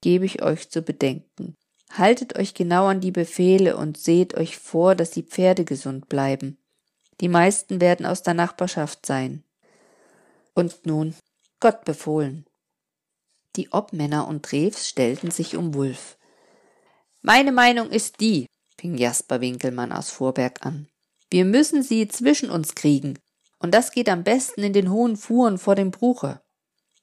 gebe 0.02 0.26
ich 0.26 0.42
euch 0.42 0.70
zu 0.70 0.82
bedenken. 0.82 1.58
Haltet 1.92 2.38
euch 2.38 2.54
genau 2.54 2.86
an 2.88 3.02
die 3.02 3.12
Befehle 3.12 3.76
und 3.76 3.98
seht 3.98 4.36
euch 4.36 4.58
vor, 4.58 4.96
dass 4.96 5.12
die 5.12 5.24
Pferde 5.24 5.66
gesund 5.66 6.08
bleiben. 6.08 6.58
Die 7.20 7.28
meisten 7.28 7.82
werden 7.82 8.06
aus 8.06 8.24
der 8.24 8.34
Nachbarschaft 8.34 9.06
sein. 9.06 9.44
Und 10.54 10.86
nun, 10.86 11.16
Gott 11.60 11.84
befohlen. 11.84 12.46
Die 13.56 13.70
Obmänner 13.72 14.28
und 14.28 14.50
Drews 14.50 14.88
stellten 14.88 15.32
sich 15.32 15.56
um 15.58 15.74
Wulf. 15.74 16.18
Meine 17.22 17.52
Meinung 17.52 17.90
ist 17.90 18.22
die, 18.22 18.46
fing 18.80 18.98
Jasper 18.98 19.42
Winkelmann 19.42 19.92
aus 19.92 20.10
Vorberg 20.10 20.66
an. 20.66 20.88
Wir 21.30 21.46
müssen 21.46 21.84
sie 21.84 22.08
zwischen 22.08 22.50
uns 22.50 22.76
kriegen, 22.76 23.20
und 23.60 23.74
das 23.74 23.92
geht 23.92 24.10
am 24.10 24.24
besten 24.24 24.64
in 24.64 24.74
den 24.74 24.90
hohen 24.90 25.18
Fuhren 25.18 25.58
vor 25.58 25.76
dem 25.76 25.92
Bruche. 25.92 26.42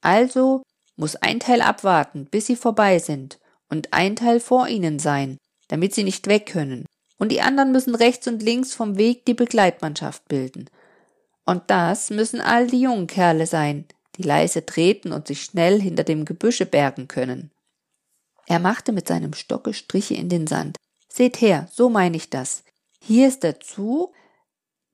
Also 0.01 0.63
muss 0.97 1.17
ein 1.17 1.39
Teil 1.39 1.61
abwarten, 1.61 2.27
bis 2.31 2.47
sie 2.47 2.57
vorbei 2.57 2.99
sind, 2.99 3.39
und 3.69 3.93
ein 3.93 4.17
Teil 4.17 4.41
vor 4.41 4.69
ihnen 4.69 4.99
sein, 4.99 5.37
damit 5.69 5.95
sie 5.95 6.05
nicht 6.05 6.29
weg 6.29 6.47
können, 6.47 6.87
und 7.19 7.31
die 7.31 7.43
anderen 7.43 7.73
müssen 7.73 7.95
rechts 7.95 8.27
und 8.27 8.43
links 8.43 8.75
vom 8.75 8.97
Weg 8.97 9.27
die 9.27 9.35
Begleitmannschaft 9.35 10.27
bilden. 10.29 10.71
Und 11.45 11.65
das 11.69 12.11
müssen 12.11 12.41
all 12.41 12.67
die 12.67 12.81
jungen 12.81 13.07
Kerle 13.07 13.47
sein, 13.47 13.85
die 14.17 14.23
leise 14.23 14.65
treten 14.65 15.13
und 15.13 15.27
sich 15.27 15.43
schnell 15.43 15.81
hinter 15.81 16.05
dem 16.05 16.25
Gebüsche 16.25 16.65
bergen 16.65 17.07
können. 17.07 17.51
Er 18.47 18.61
machte 18.61 18.93
mit 18.93 19.09
seinem 19.09 19.35
Stocke 19.35 19.75
Striche 19.75 20.15
in 20.15 20.29
den 20.29 20.47
Sand. 20.47 20.77
Seht 21.17 21.41
her, 21.41 21.67
so 21.73 21.89
meine 21.89 22.19
ich 22.19 22.29
das. 22.29 22.63
Hier 23.01 23.27
ist 23.27 23.43
der 23.43 23.59
Zug, 23.59 24.13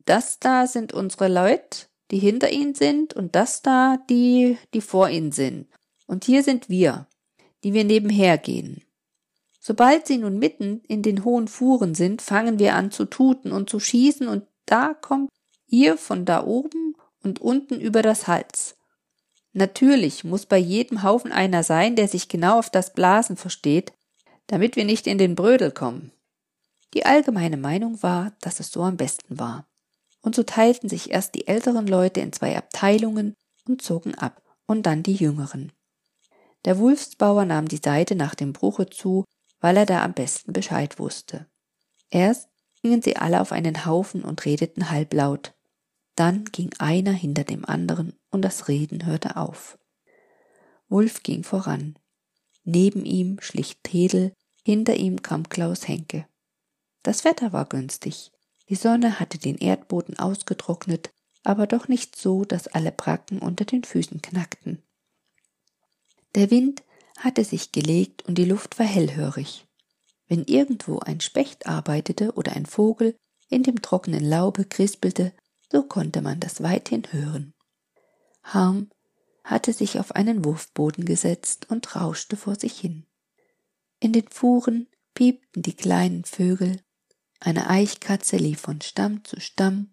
das 0.04 0.38
da 0.38 0.68
sind 0.68 0.92
unsere 0.92 1.26
Leute, 1.26 1.88
die 2.12 2.20
hinter 2.20 2.52
ihnen 2.52 2.76
sind, 2.76 3.12
und 3.12 3.34
das 3.34 3.62
da 3.62 3.98
die, 4.08 4.56
die 4.72 4.82
vor 4.82 5.08
ihnen 5.08 5.32
sind. 5.32 5.66
Und 6.06 6.24
hier 6.24 6.44
sind 6.44 6.68
wir, 6.68 7.08
die 7.64 7.72
wir 7.72 7.82
nebenher 7.82 8.38
gehen. 8.38 8.84
Sobald 9.58 10.06
sie 10.06 10.18
nun 10.18 10.38
mitten 10.38 10.82
in 10.86 11.02
den 11.02 11.24
hohen 11.24 11.48
Fuhren 11.48 11.96
sind, 11.96 12.22
fangen 12.22 12.60
wir 12.60 12.76
an 12.76 12.92
zu 12.92 13.04
tuten 13.04 13.50
und 13.50 13.68
zu 13.68 13.80
schießen, 13.80 14.28
und 14.28 14.44
da 14.64 14.94
kommt 14.94 15.28
ihr 15.66 15.98
von 15.98 16.24
da 16.24 16.46
oben 16.46 16.94
und 17.24 17.40
unten 17.40 17.80
über 17.80 18.00
das 18.00 18.28
Hals. 18.28 18.76
Natürlich 19.54 20.22
muss 20.22 20.46
bei 20.46 20.58
jedem 20.58 21.02
Haufen 21.02 21.32
einer 21.32 21.64
sein, 21.64 21.96
der 21.96 22.06
sich 22.06 22.28
genau 22.28 22.60
auf 22.60 22.70
das 22.70 22.92
Blasen 22.92 23.36
versteht, 23.36 23.92
damit 24.46 24.76
wir 24.76 24.84
nicht 24.84 25.06
in 25.06 25.18
den 25.18 25.34
Brödel 25.34 25.70
kommen. 25.70 26.12
Die 26.94 27.06
allgemeine 27.06 27.56
Meinung 27.56 28.02
war, 28.02 28.32
dass 28.40 28.60
es 28.60 28.70
so 28.70 28.82
am 28.82 28.96
besten 28.96 29.38
war. 29.38 29.66
Und 30.20 30.34
so 30.34 30.42
teilten 30.42 30.88
sich 30.88 31.10
erst 31.10 31.34
die 31.34 31.48
älteren 31.48 31.86
Leute 31.86 32.20
in 32.20 32.32
zwei 32.32 32.56
Abteilungen 32.56 33.34
und 33.66 33.82
zogen 33.82 34.14
ab, 34.14 34.42
und 34.66 34.84
dann 34.84 35.02
die 35.02 35.14
jüngeren. 35.14 35.72
Der 36.64 36.78
Wulfsbauer 36.78 37.44
nahm 37.44 37.66
die 37.66 37.80
Seite 37.82 38.14
nach 38.14 38.34
dem 38.34 38.52
Bruche 38.52 38.88
zu, 38.88 39.24
weil 39.60 39.76
er 39.76 39.86
da 39.86 40.04
am 40.04 40.12
besten 40.12 40.52
Bescheid 40.52 40.98
wusste. 40.98 41.46
Erst 42.10 42.48
gingen 42.82 43.02
sie 43.02 43.16
alle 43.16 43.40
auf 43.40 43.52
einen 43.52 43.86
Haufen 43.86 44.22
und 44.22 44.44
redeten 44.44 44.90
halblaut. 44.90 45.54
Dann 46.14 46.44
ging 46.44 46.70
einer 46.78 47.12
hinter 47.12 47.44
dem 47.44 47.64
anderen 47.64 48.18
und 48.30 48.42
das 48.42 48.68
Reden 48.68 49.06
hörte 49.06 49.36
auf. 49.36 49.78
Wulf 50.88 51.22
ging 51.22 51.42
voran. 51.42 51.98
Neben 52.64 53.04
ihm 53.04 53.38
schlich 53.40 53.78
Tedel, 53.82 54.32
hinter 54.64 54.96
ihm 54.96 55.22
kam 55.22 55.48
Klaus 55.48 55.88
Henke. 55.88 56.26
Das 57.02 57.24
Wetter 57.24 57.52
war 57.52 57.66
günstig. 57.66 58.30
Die 58.68 58.76
Sonne 58.76 59.18
hatte 59.18 59.38
den 59.38 59.58
Erdboden 59.58 60.18
ausgetrocknet, 60.18 61.10
aber 61.42 61.66
doch 61.66 61.88
nicht 61.88 62.16
so, 62.16 62.44
dass 62.44 62.68
alle 62.68 62.92
Bracken 62.92 63.40
unter 63.40 63.64
den 63.64 63.82
Füßen 63.82 64.22
knackten. 64.22 64.82
Der 66.34 66.50
Wind 66.50 66.82
hatte 67.18 67.44
sich 67.44 67.72
gelegt 67.72 68.22
und 68.26 68.36
die 68.36 68.44
Luft 68.44 68.78
war 68.78 68.86
hellhörig. 68.86 69.66
Wenn 70.28 70.44
irgendwo 70.44 71.00
ein 71.00 71.20
Specht 71.20 71.66
arbeitete 71.66 72.32
oder 72.32 72.52
ein 72.52 72.66
Vogel 72.66 73.16
in 73.48 73.62
dem 73.64 73.82
trockenen 73.82 74.24
Laube 74.24 74.64
krispelte, 74.64 75.32
so 75.70 75.82
konnte 75.82 76.22
man 76.22 76.40
das 76.40 76.62
weithin 76.62 77.02
hören. 77.10 77.52
Harm 78.42 78.90
hatte 79.44 79.72
sich 79.72 79.98
auf 79.98 80.12
einen 80.12 80.44
Wurfboden 80.44 81.04
gesetzt 81.04 81.68
und 81.70 81.96
rauschte 81.96 82.36
vor 82.36 82.56
sich 82.56 82.78
hin. 82.78 83.06
In 84.00 84.12
den 84.12 84.28
Fuhren 84.28 84.88
piepten 85.14 85.62
die 85.62 85.74
kleinen 85.74 86.24
Vögel, 86.24 86.80
eine 87.40 87.68
Eichkatze 87.68 88.36
lief 88.36 88.60
von 88.60 88.80
Stamm 88.80 89.24
zu 89.24 89.40
Stamm, 89.40 89.92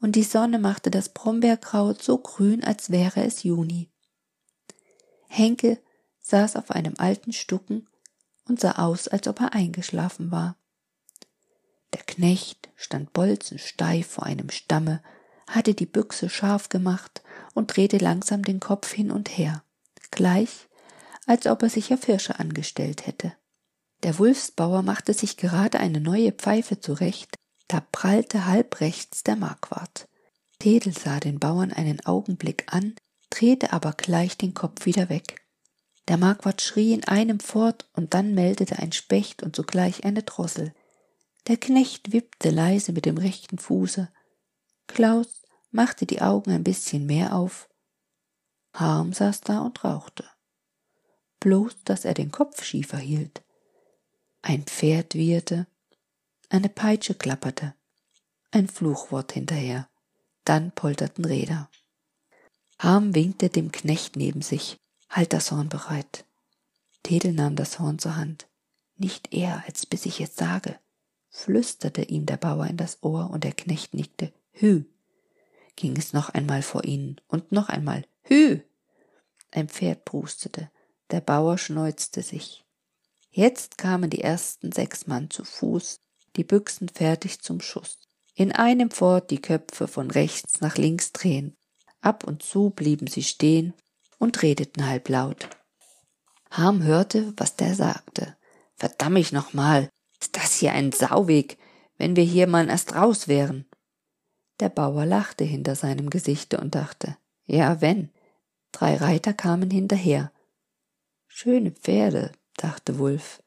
und 0.00 0.16
die 0.16 0.22
Sonne 0.22 0.58
machte 0.58 0.90
das 0.90 1.10
Brombeerkraut 1.10 2.02
so 2.02 2.18
grün, 2.18 2.64
als 2.64 2.90
wäre 2.90 3.24
es 3.24 3.42
Juni. 3.42 3.90
Henke 5.28 5.78
saß 6.20 6.56
auf 6.56 6.70
einem 6.70 6.94
alten 6.98 7.32
Stucken 7.32 7.88
und 8.46 8.60
sah 8.60 8.72
aus, 8.72 9.08
als 9.08 9.26
ob 9.28 9.40
er 9.40 9.52
eingeschlafen 9.52 10.30
war. 10.30 10.56
Der 11.92 12.02
Knecht 12.02 12.68
stand 12.76 13.12
bolzensteif 13.12 14.06
vor 14.06 14.24
einem 14.24 14.50
Stamme, 14.50 15.02
hatte 15.46 15.74
die 15.74 15.86
Büchse 15.86 16.28
scharf 16.28 16.68
gemacht 16.68 17.22
und 17.54 17.76
drehte 17.76 17.98
langsam 17.98 18.42
den 18.42 18.60
Kopf 18.60 18.92
hin 18.92 19.10
und 19.10 19.38
her, 19.38 19.62
gleich 20.10 20.68
als 21.26 21.46
ob 21.46 21.62
er 21.62 21.70
sich 21.70 21.92
auf 21.92 22.04
Hirsche 22.04 22.38
angestellt 22.38 23.06
hätte. 23.06 23.32
Der 24.02 24.18
Wulfsbauer 24.18 24.82
machte 24.82 25.12
sich 25.12 25.36
gerade 25.36 25.80
eine 25.80 26.00
neue 26.00 26.32
Pfeife 26.32 26.80
zurecht, 26.80 27.36
da 27.68 27.80
prallte 27.80 28.46
halb 28.46 28.80
rechts 28.80 29.24
der 29.24 29.36
Marquardt. 29.36 30.06
Tedel 30.58 30.92
sah 30.92 31.20
den 31.20 31.40
Bauern 31.40 31.72
einen 31.72 32.04
Augenblick 32.06 32.72
an, 32.72 32.94
drehte 33.30 33.72
aber 33.72 33.92
gleich 33.92 34.38
den 34.38 34.54
Kopf 34.54 34.86
wieder 34.86 35.08
weg. 35.08 35.42
Der 36.08 36.16
Marquardt 36.16 36.62
schrie 36.62 36.92
in 36.92 37.04
einem 37.04 37.40
fort, 37.40 37.88
und 37.94 38.14
dann 38.14 38.34
meldete 38.34 38.78
ein 38.78 38.92
Specht 38.92 39.42
und 39.42 39.56
sogleich 39.56 40.04
eine 40.04 40.22
Drossel. 40.22 40.72
Der 41.48 41.56
Knecht 41.56 42.12
wippte 42.12 42.50
leise 42.50 42.92
mit 42.92 43.06
dem 43.06 43.18
rechten 43.18 43.58
Fuße. 43.58 44.08
Klaus 44.86 45.42
machte 45.70 46.06
die 46.06 46.22
Augen 46.22 46.50
ein 46.50 46.64
bisschen 46.64 47.06
mehr 47.06 47.34
auf. 47.34 47.68
Harm 48.72 49.12
saß 49.12 49.42
da 49.42 49.60
und 49.60 49.82
rauchte. 49.84 50.24
Bloß, 51.40 51.84
dass 51.84 52.04
er 52.04 52.14
den 52.14 52.30
Kopf 52.30 52.64
schiefer 52.64 52.98
hielt. 52.98 53.42
Ein 54.42 54.64
Pferd 54.64 55.14
wieherte, 55.14 55.66
eine 56.48 56.68
Peitsche 56.68 57.14
klapperte, 57.14 57.74
ein 58.50 58.68
Fluchwort 58.68 59.32
hinterher, 59.32 59.88
dann 60.44 60.72
polterten 60.72 61.24
Räder. 61.24 61.68
Harm 62.78 63.14
winkte 63.14 63.48
dem 63.48 63.72
Knecht 63.72 64.16
neben 64.16 64.42
sich. 64.42 64.78
Halt 65.08 65.32
das 65.32 65.50
Horn 65.50 65.68
bereit. 65.68 66.24
Tedel 67.02 67.32
nahm 67.32 67.56
das 67.56 67.78
Horn 67.78 67.98
zur 67.98 68.16
Hand. 68.16 68.48
Nicht 68.96 69.32
eher, 69.32 69.62
als 69.66 69.86
bis 69.86 70.06
ich 70.06 70.20
es 70.20 70.36
sage, 70.36 70.78
flüsterte 71.30 72.02
ihm 72.02 72.26
der 72.26 72.36
Bauer 72.36 72.66
in 72.66 72.76
das 72.76 73.02
Ohr 73.02 73.30
und 73.30 73.44
der 73.44 73.52
Knecht 73.52 73.94
nickte. 73.94 74.32
Hü. 74.58 74.84
Ging 75.76 75.96
es 75.98 76.14
noch 76.14 76.30
einmal 76.30 76.62
vor 76.62 76.84
ihnen 76.84 77.20
und 77.28 77.52
noch 77.52 77.68
einmal. 77.68 78.06
Hü. 78.22 78.60
Ein 79.50 79.68
Pferd 79.68 80.06
prustete. 80.06 80.70
Der 81.10 81.20
Bauer 81.20 81.58
schneuzte 81.58 82.22
sich. 82.22 82.64
Jetzt 83.30 83.76
kamen 83.76 84.08
die 84.08 84.22
ersten 84.22 84.72
sechs 84.72 85.06
Mann 85.06 85.28
zu 85.28 85.44
Fuß, 85.44 86.00
die 86.36 86.44
Büchsen 86.44 86.88
fertig 86.88 87.42
zum 87.42 87.60
Schuss. 87.60 87.98
In 88.34 88.50
einem 88.50 88.90
Fort 88.90 89.30
die 89.30 89.42
Köpfe 89.42 89.88
von 89.88 90.10
rechts 90.10 90.62
nach 90.62 90.76
links 90.76 91.12
drehen. 91.12 91.54
Ab 92.00 92.24
und 92.24 92.42
zu 92.42 92.70
blieben 92.70 93.08
sie 93.08 93.22
stehen 93.22 93.74
und 94.18 94.42
redeten 94.42 94.86
halblaut. 94.86 95.50
Harm 96.50 96.82
hörte, 96.82 97.34
was 97.36 97.56
der 97.56 97.74
sagte. 97.74 98.36
Verdamm 98.74 99.16
ich 99.16 99.32
noch 99.32 99.52
mal, 99.52 99.90
ist 100.18 100.36
das 100.36 100.54
hier 100.54 100.72
ein 100.72 100.92
Sauweg, 100.92 101.58
wenn 101.98 102.16
wir 102.16 102.24
hier 102.24 102.46
mal 102.46 102.68
erst 102.70 102.94
raus 102.94 103.28
wären. 103.28 103.66
Der 104.60 104.68
Bauer 104.68 105.04
lachte 105.04 105.44
hinter 105.44 105.74
seinem 105.74 106.10
Gesichte 106.10 106.58
und 106.58 106.74
dachte, 106.74 107.16
ja, 107.44 107.80
wenn. 107.80 108.10
Drei 108.72 108.96
Reiter 108.96 109.32
kamen 109.32 109.70
hinterher. 109.70 110.32
Schöne 111.28 111.70
Pferde, 111.70 112.32
dachte 112.56 112.98
Wulf. 112.98 113.42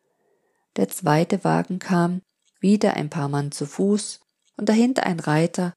Der 0.75 0.87
zweite 0.89 1.43
Wagen 1.43 1.79
kam, 1.79 2.21
wieder 2.59 2.93
ein 2.93 3.09
paar 3.09 3.29
Mann 3.29 3.51
zu 3.51 3.65
Fuß, 3.65 4.21
und 4.57 4.69
dahinter 4.69 5.03
ein 5.05 5.19
Reiter, 5.19 5.73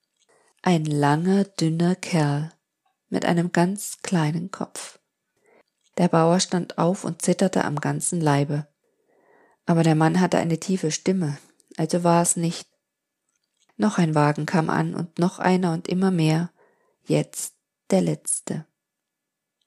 ein 0.62 0.84
langer, 0.84 1.44
dünner 1.44 1.94
Kerl 1.94 2.52
mit 3.08 3.24
einem 3.24 3.52
ganz 3.52 3.98
kleinen 4.02 4.50
Kopf. 4.50 4.98
Der 5.98 6.08
Bauer 6.08 6.40
stand 6.40 6.78
auf 6.78 7.04
und 7.04 7.22
zitterte 7.22 7.64
am 7.64 7.76
ganzen 7.76 8.20
Leibe. 8.20 8.66
Aber 9.66 9.82
der 9.82 9.94
Mann 9.94 10.20
hatte 10.20 10.38
eine 10.38 10.58
tiefe 10.58 10.90
Stimme, 10.90 11.38
also 11.76 12.04
war 12.04 12.22
es 12.22 12.36
nicht. 12.36 12.71
Noch 13.82 13.98
ein 13.98 14.14
Wagen 14.14 14.46
kam 14.46 14.70
an 14.70 14.94
und 14.94 15.18
noch 15.18 15.40
einer 15.40 15.72
und 15.72 15.88
immer 15.88 16.12
mehr. 16.12 16.52
Jetzt 17.04 17.54
der 17.90 18.00
letzte. 18.00 18.64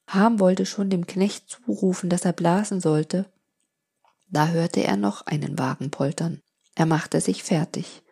Ham 0.06 0.40
wollte 0.40 0.64
schon 0.64 0.88
dem 0.88 1.06
Knecht 1.06 1.50
zurufen, 1.50 2.08
dass 2.08 2.24
er 2.24 2.32
blasen 2.32 2.80
sollte. 2.80 3.30
Da 4.30 4.48
hörte 4.48 4.82
er 4.82 4.96
noch 4.96 5.26
einen 5.26 5.58
Wagen 5.58 5.90
poltern. 5.90 6.40
Er 6.74 6.86
machte 6.86 7.20
sich 7.20 7.42
fertig. 7.42 8.02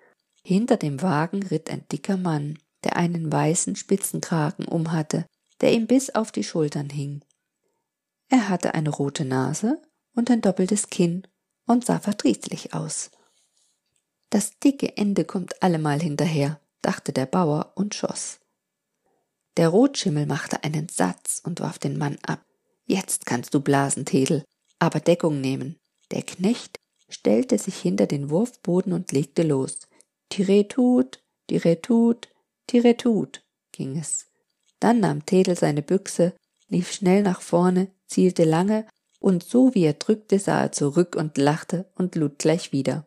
Hinter 0.42 0.76
dem 0.76 1.00
Wagen 1.00 1.42
ritt 1.42 1.70
ein 1.70 1.88
dicker 1.88 2.18
Mann, 2.18 2.58
der 2.84 2.96
einen 2.96 3.32
weißen 3.32 3.74
Spitzenkragen 3.74 4.66
umhatte, 4.66 5.24
der 5.62 5.72
ihm 5.72 5.86
bis 5.86 6.10
auf 6.10 6.32
die 6.32 6.44
Schultern 6.44 6.90
hing. 6.90 7.24
Er 8.28 8.50
hatte 8.50 8.74
eine 8.74 8.90
rote 8.90 9.24
Nase 9.24 9.80
und 10.14 10.30
ein 10.30 10.42
doppeltes 10.42 10.88
Kinn 10.88 11.26
und 11.64 11.86
sah 11.86 11.98
verdrießlich 11.98 12.74
aus. 12.74 13.10
Das 14.34 14.58
dicke 14.58 14.96
Ende 14.96 15.24
kommt 15.24 15.62
allemal 15.62 16.00
hinterher, 16.00 16.60
dachte 16.82 17.12
der 17.12 17.24
Bauer 17.24 17.70
und 17.76 17.94
schoss. 17.94 18.40
Der 19.56 19.68
Rotschimmel 19.68 20.26
machte 20.26 20.64
einen 20.64 20.88
Satz 20.88 21.40
und 21.44 21.60
warf 21.60 21.78
den 21.78 21.98
Mann 21.98 22.18
ab. 22.26 22.44
Jetzt 22.84 23.26
kannst 23.26 23.54
du 23.54 23.60
blasen, 23.60 24.04
Tedel, 24.04 24.42
aber 24.80 24.98
Deckung 24.98 25.40
nehmen. 25.40 25.76
Der 26.10 26.22
Knecht 26.22 26.80
stellte 27.08 27.58
sich 27.58 27.76
hinter 27.76 28.08
den 28.08 28.28
Wurfboden 28.28 28.92
und 28.92 29.12
legte 29.12 29.44
los. 29.44 29.78
Tiretut, 30.30 31.22
Tiretut, 31.46 32.28
Tiretut 32.66 33.44
ging 33.70 33.96
es. 33.96 34.26
Dann 34.80 34.98
nahm 34.98 35.24
Tedel 35.24 35.56
seine 35.56 35.82
Büchse, 35.82 36.34
lief 36.66 36.90
schnell 36.90 37.22
nach 37.22 37.40
vorne, 37.40 37.86
zielte 38.08 38.42
lange, 38.42 38.84
und 39.20 39.44
so 39.44 39.76
wie 39.76 39.84
er 39.84 39.92
drückte, 39.92 40.40
sah 40.40 40.62
er 40.62 40.72
zurück 40.72 41.14
und 41.14 41.38
lachte 41.38 41.88
und 41.94 42.16
lud 42.16 42.40
gleich 42.40 42.72
wieder. 42.72 43.06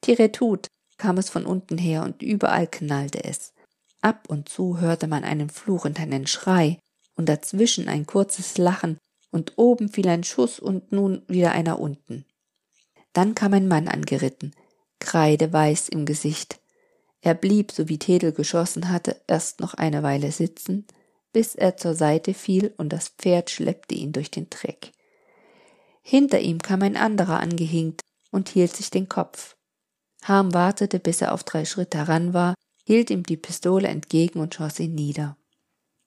Tiretut 0.00 0.68
kam 0.98 1.18
es 1.18 1.28
von 1.28 1.46
unten 1.46 1.78
her 1.78 2.02
und 2.02 2.22
überall 2.22 2.66
knallte 2.66 3.24
es. 3.24 3.52
Ab 4.00 4.26
und 4.28 4.48
zu 4.48 4.80
hörte 4.80 5.06
man 5.06 5.24
einen 5.24 5.50
Fluch 5.50 5.84
und 5.84 5.98
einen 6.00 6.26
Schrei 6.26 6.78
und 7.16 7.28
dazwischen 7.28 7.88
ein 7.88 8.06
kurzes 8.06 8.58
Lachen 8.58 8.98
und 9.30 9.54
oben 9.56 9.88
fiel 9.88 10.08
ein 10.08 10.24
Schuss 10.24 10.60
und 10.60 10.92
nun 10.92 11.22
wieder 11.28 11.52
einer 11.52 11.78
unten. 11.78 12.24
Dann 13.12 13.34
kam 13.34 13.54
ein 13.54 13.68
Mann 13.68 13.88
angeritten, 13.88 14.54
kreideweiß 15.00 15.88
im 15.88 16.06
Gesicht. 16.06 16.60
Er 17.20 17.34
blieb, 17.34 17.72
so 17.72 17.88
wie 17.88 17.98
Tedel 17.98 18.32
geschossen 18.32 18.90
hatte, 18.90 19.20
erst 19.26 19.60
noch 19.60 19.74
eine 19.74 20.02
Weile 20.02 20.30
sitzen, 20.30 20.86
bis 21.32 21.54
er 21.54 21.76
zur 21.76 21.94
Seite 21.94 22.34
fiel 22.34 22.72
und 22.76 22.92
das 22.92 23.08
Pferd 23.08 23.50
schleppte 23.50 23.94
ihn 23.94 24.12
durch 24.12 24.30
den 24.30 24.48
Dreck. 24.48 24.92
Hinter 26.02 26.40
ihm 26.40 26.60
kam 26.60 26.82
ein 26.82 26.96
anderer 26.96 27.40
angehinkt 27.40 28.00
und 28.30 28.48
hielt 28.48 28.76
sich 28.76 28.90
den 28.90 29.08
Kopf. 29.08 29.55
Harm 30.28 30.54
wartete, 30.54 30.98
bis 30.98 31.22
er 31.22 31.32
auf 31.32 31.44
drei 31.44 31.64
Schritt 31.64 31.94
heran 31.94 32.34
war, 32.34 32.54
hielt 32.84 33.10
ihm 33.10 33.22
die 33.22 33.36
Pistole 33.36 33.88
entgegen 33.88 34.40
und 34.40 34.54
schoss 34.54 34.80
ihn 34.80 34.94
nieder. 34.94 35.36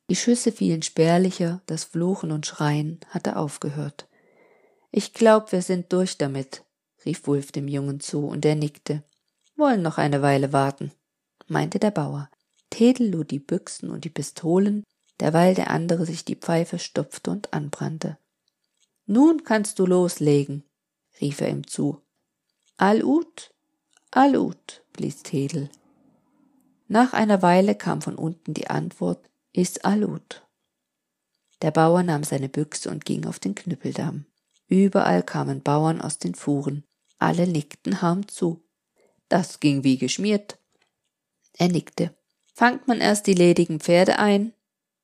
Die 0.10 0.16
Schüsse 0.16 0.52
fielen 0.52 0.82
spärlicher, 0.82 1.62
das 1.68 1.84
Fluchen 1.84 2.32
und 2.32 2.46
Schreien 2.46 3.00
hatte 3.10 3.38
aufgehört. 3.38 4.08
Ich 4.92 5.14
glaub, 5.14 5.52
wir 5.52 5.62
sind 5.62 5.94
durch 5.94 6.18
damit, 6.18 6.64
rief 7.06 7.28
Wulf 7.28 7.52
dem 7.52 7.68
Jungen 7.68 8.00
zu, 8.00 8.26
und 8.26 8.44
er 8.46 8.56
nickte. 8.56 9.04
Wollen 9.56 9.82
noch 9.82 9.98
eine 9.98 10.22
Weile 10.22 10.52
warten, 10.52 10.92
meinte 11.48 11.80
der 11.80 11.92
Bauer. 11.92 12.30
Tedel 12.70 13.10
lud 13.10 13.32
die 13.32 13.40
Büchsen 13.40 13.90
und 13.90 14.04
die 14.04 14.10
Pistolen, 14.10 14.84
derweil 15.20 15.54
der 15.54 15.70
andere 15.70 16.06
sich 16.06 16.26
die 16.26 16.36
Pfeife 16.36 16.80
stopfte 16.80 17.32
und 17.32 17.54
anbrannte. 17.54 18.18
Nun 19.06 19.44
kannst 19.44 19.80
du 19.80 19.86
loslegen, 19.86 20.64
rief 21.22 21.42
er 21.42 21.50
ihm 21.50 21.68
zu. 21.68 22.02
Allud, 22.78 23.52
allud, 24.12 24.84
blies 24.94 25.24
Tedel. 25.24 25.70
Nach 26.88 27.14
einer 27.14 27.42
Weile 27.42 27.76
kam 27.76 28.02
von 28.02 28.16
unten 28.16 28.54
die 28.54 28.70
Antwort, 28.70 29.30
ist 29.54 29.86
allud. 29.86 30.46
Der 31.62 31.72
Bauer 31.72 32.04
nahm 32.04 32.24
seine 32.24 32.50
Büchse 32.50 32.90
und 32.90 33.06
ging 33.06 33.26
auf 33.26 33.40
den 33.40 33.56
Knüppeldamm. 33.56 34.26
Überall 34.68 35.24
kamen 35.24 35.62
Bauern 35.62 36.02
aus 36.02 36.20
den 36.20 36.36
Fuhren. 36.36 36.84
Alle 37.18 37.48
nickten 37.48 38.02
Harm 38.02 38.28
zu. 38.28 38.64
Das 39.28 39.60
ging 39.60 39.84
wie 39.84 39.98
geschmiert. 39.98 40.58
Er 41.58 41.68
nickte. 41.68 42.16
Fangt 42.54 42.88
man 42.88 43.02
erst 43.02 43.28
die 43.28 43.34
ledigen 43.34 43.80
Pferde 43.80 44.20
ein, 44.20 44.54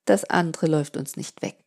das 0.06 0.24
andere 0.26 0.68
läuft 0.68 0.98
uns 0.98 1.15
nicht 1.15 1.41
weg, 1.41 1.58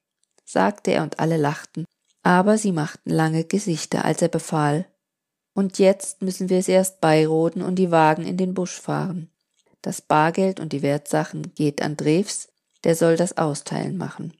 sagte 0.44 0.92
er 0.92 1.03
und 1.03 1.18
alle 1.18 1.37
lachten, 1.37 1.85
aber 2.22 2.59
sie 2.59 2.72
machten 2.72 3.11
lange 3.11 3.44
Gesichter, 3.44 4.05
als 4.05 4.22
er 4.22 4.29
befahl. 4.29 4.87
Und 5.59 5.81
jetzt 5.81 6.23
müssen 6.23 6.51
wir 6.51 6.59
es 6.59 6.68
erst 6.68 7.01
beiroden 7.01 7.62
und 7.62 7.81
die 7.81 7.90
Wagen 7.90 8.25
in 8.25 8.37
den 8.37 8.55
Busch 8.55 8.81
fahren. 8.81 9.29
Das 9.83 10.01
Bargeld 10.01 10.61
und 10.61 10.73
die 10.73 10.83
Wertsachen 10.83 11.53
geht 11.57 11.83
an 11.83 11.97
Drews, 11.97 12.47
der 12.85 12.94
soll 12.94 13.16
das 13.16 13.38
Austeilen 13.38 13.97
machen. 13.97 14.35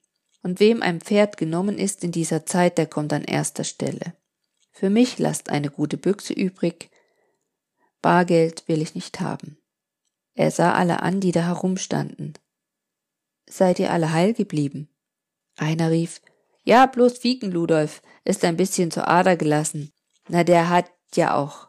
Und 0.45 0.61
wem 0.61 0.81
ein 0.81 1.01
Pferd 1.01 1.37
genommen 1.37 1.77
ist 1.77 2.05
in 2.05 2.13
dieser 2.13 2.47
Zeit, 2.47 2.79
der 2.79 2.87
kommt 2.87 3.13
an 3.13 3.25
erster 3.25 3.65
Stelle. 3.65 4.15
Für 4.71 4.91
mich 4.91 5.19
lasst 5.19 5.51
eine 5.51 5.71
gute 5.71 5.97
Büchse 5.97 6.35
übrig. 6.35 6.89
Bargeld 8.01 8.69
will 8.69 8.81
ich 8.81 8.95
nicht 8.95 9.19
haben. 9.19 9.59
Er 10.35 10.53
sah 10.53 10.75
alle 10.75 11.03
an, 11.03 11.19
die 11.19 11.33
da 11.33 11.41
herumstanden. 11.47 12.35
Seid 13.51 13.81
ihr 13.81 13.91
alle 13.93 14.13
heil 14.13 14.35
geblieben? 14.35 14.89
Einer 15.57 15.91
rief, 15.91 16.23
ja, 16.63 16.87
bloß 16.87 17.19
Fieken 17.19 17.51
Ludolf 17.51 18.03
ist 18.23 18.45
ein 18.45 18.57
bisschen 18.57 18.93
zur 18.93 19.09
Ader 19.09 19.37
gelassen. 19.37 19.93
Na, 20.29 20.45
der 20.45 20.69
hat 20.69 20.89
ja 21.16 21.35
auch 21.35 21.68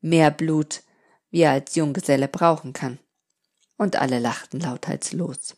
mehr 0.00 0.30
Blut, 0.30 0.82
wie 1.30 1.42
er 1.42 1.52
als 1.52 1.74
Junggeselle 1.74 2.28
brauchen 2.28 2.72
kann. 2.72 2.98
Und 3.76 3.96
alle 3.96 4.18
lachten 4.18 4.60
lautheitslos. 4.60 5.56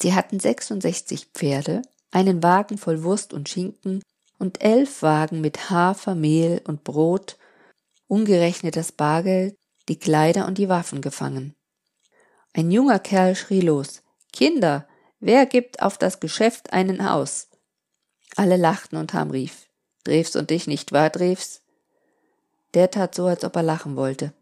Sie 0.00 0.14
hatten 0.14 0.40
66 0.40 1.26
Pferde, 1.34 1.82
einen 2.10 2.42
Wagen 2.42 2.78
voll 2.78 3.02
Wurst 3.02 3.32
und 3.32 3.48
Schinken 3.48 4.02
und 4.38 4.62
elf 4.62 5.02
Wagen 5.02 5.40
mit 5.40 5.70
Hafer, 5.70 6.14
Mehl 6.14 6.60
und 6.66 6.84
Brot, 6.84 7.36
ungerechnet 8.08 8.76
das 8.76 8.92
Bargeld, 8.92 9.56
die 9.88 9.98
Kleider 9.98 10.46
und 10.46 10.58
die 10.58 10.68
Waffen 10.68 11.00
gefangen. 11.00 11.54
Ein 12.52 12.70
junger 12.70 12.98
Kerl 12.98 13.34
schrie 13.34 13.60
los 13.60 14.02
Kinder, 14.32 14.88
wer 15.20 15.46
gibt 15.46 15.80
auf 15.80 15.98
das 15.98 16.20
Geschäft 16.20 16.72
einen 16.72 17.08
Haus? 17.08 17.48
Alle 18.36 18.56
lachten 18.56 18.96
und 18.96 19.12
Ham 19.12 19.30
rief 19.30 19.68
Drews 20.04 20.36
und 20.36 20.50
ich 20.50 20.66
nicht 20.66 20.92
wahr, 20.92 21.10
Drews? 21.10 21.62
Der 22.74 22.90
tat 22.90 23.14
so, 23.14 23.26
als 23.26 23.44
ob 23.44 23.56
er 23.56 23.62
lachen 23.62 23.96
wollte. 23.96 24.32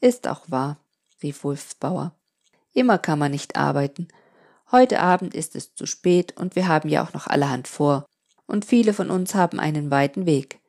Ist 0.00 0.26
auch 0.28 0.42
wahr, 0.48 0.78
rief 1.22 1.44
Wulfsbauer. 1.44 2.12
Immer 2.72 2.98
kann 2.98 3.18
man 3.18 3.30
nicht 3.30 3.56
arbeiten. 3.56 4.08
Heute 4.70 5.00
Abend 5.00 5.34
ist 5.34 5.56
es 5.56 5.74
zu 5.74 5.86
spät 5.86 6.36
und 6.36 6.56
wir 6.56 6.68
haben 6.68 6.88
ja 6.88 7.04
auch 7.04 7.12
noch 7.12 7.26
allerhand 7.26 7.68
vor 7.68 8.06
und 8.50 8.64
viele 8.64 8.92
von 8.92 9.10
uns 9.10 9.34
haben 9.34 9.60
einen 9.60 9.90
weiten 9.90 10.26
Weg. 10.26 10.60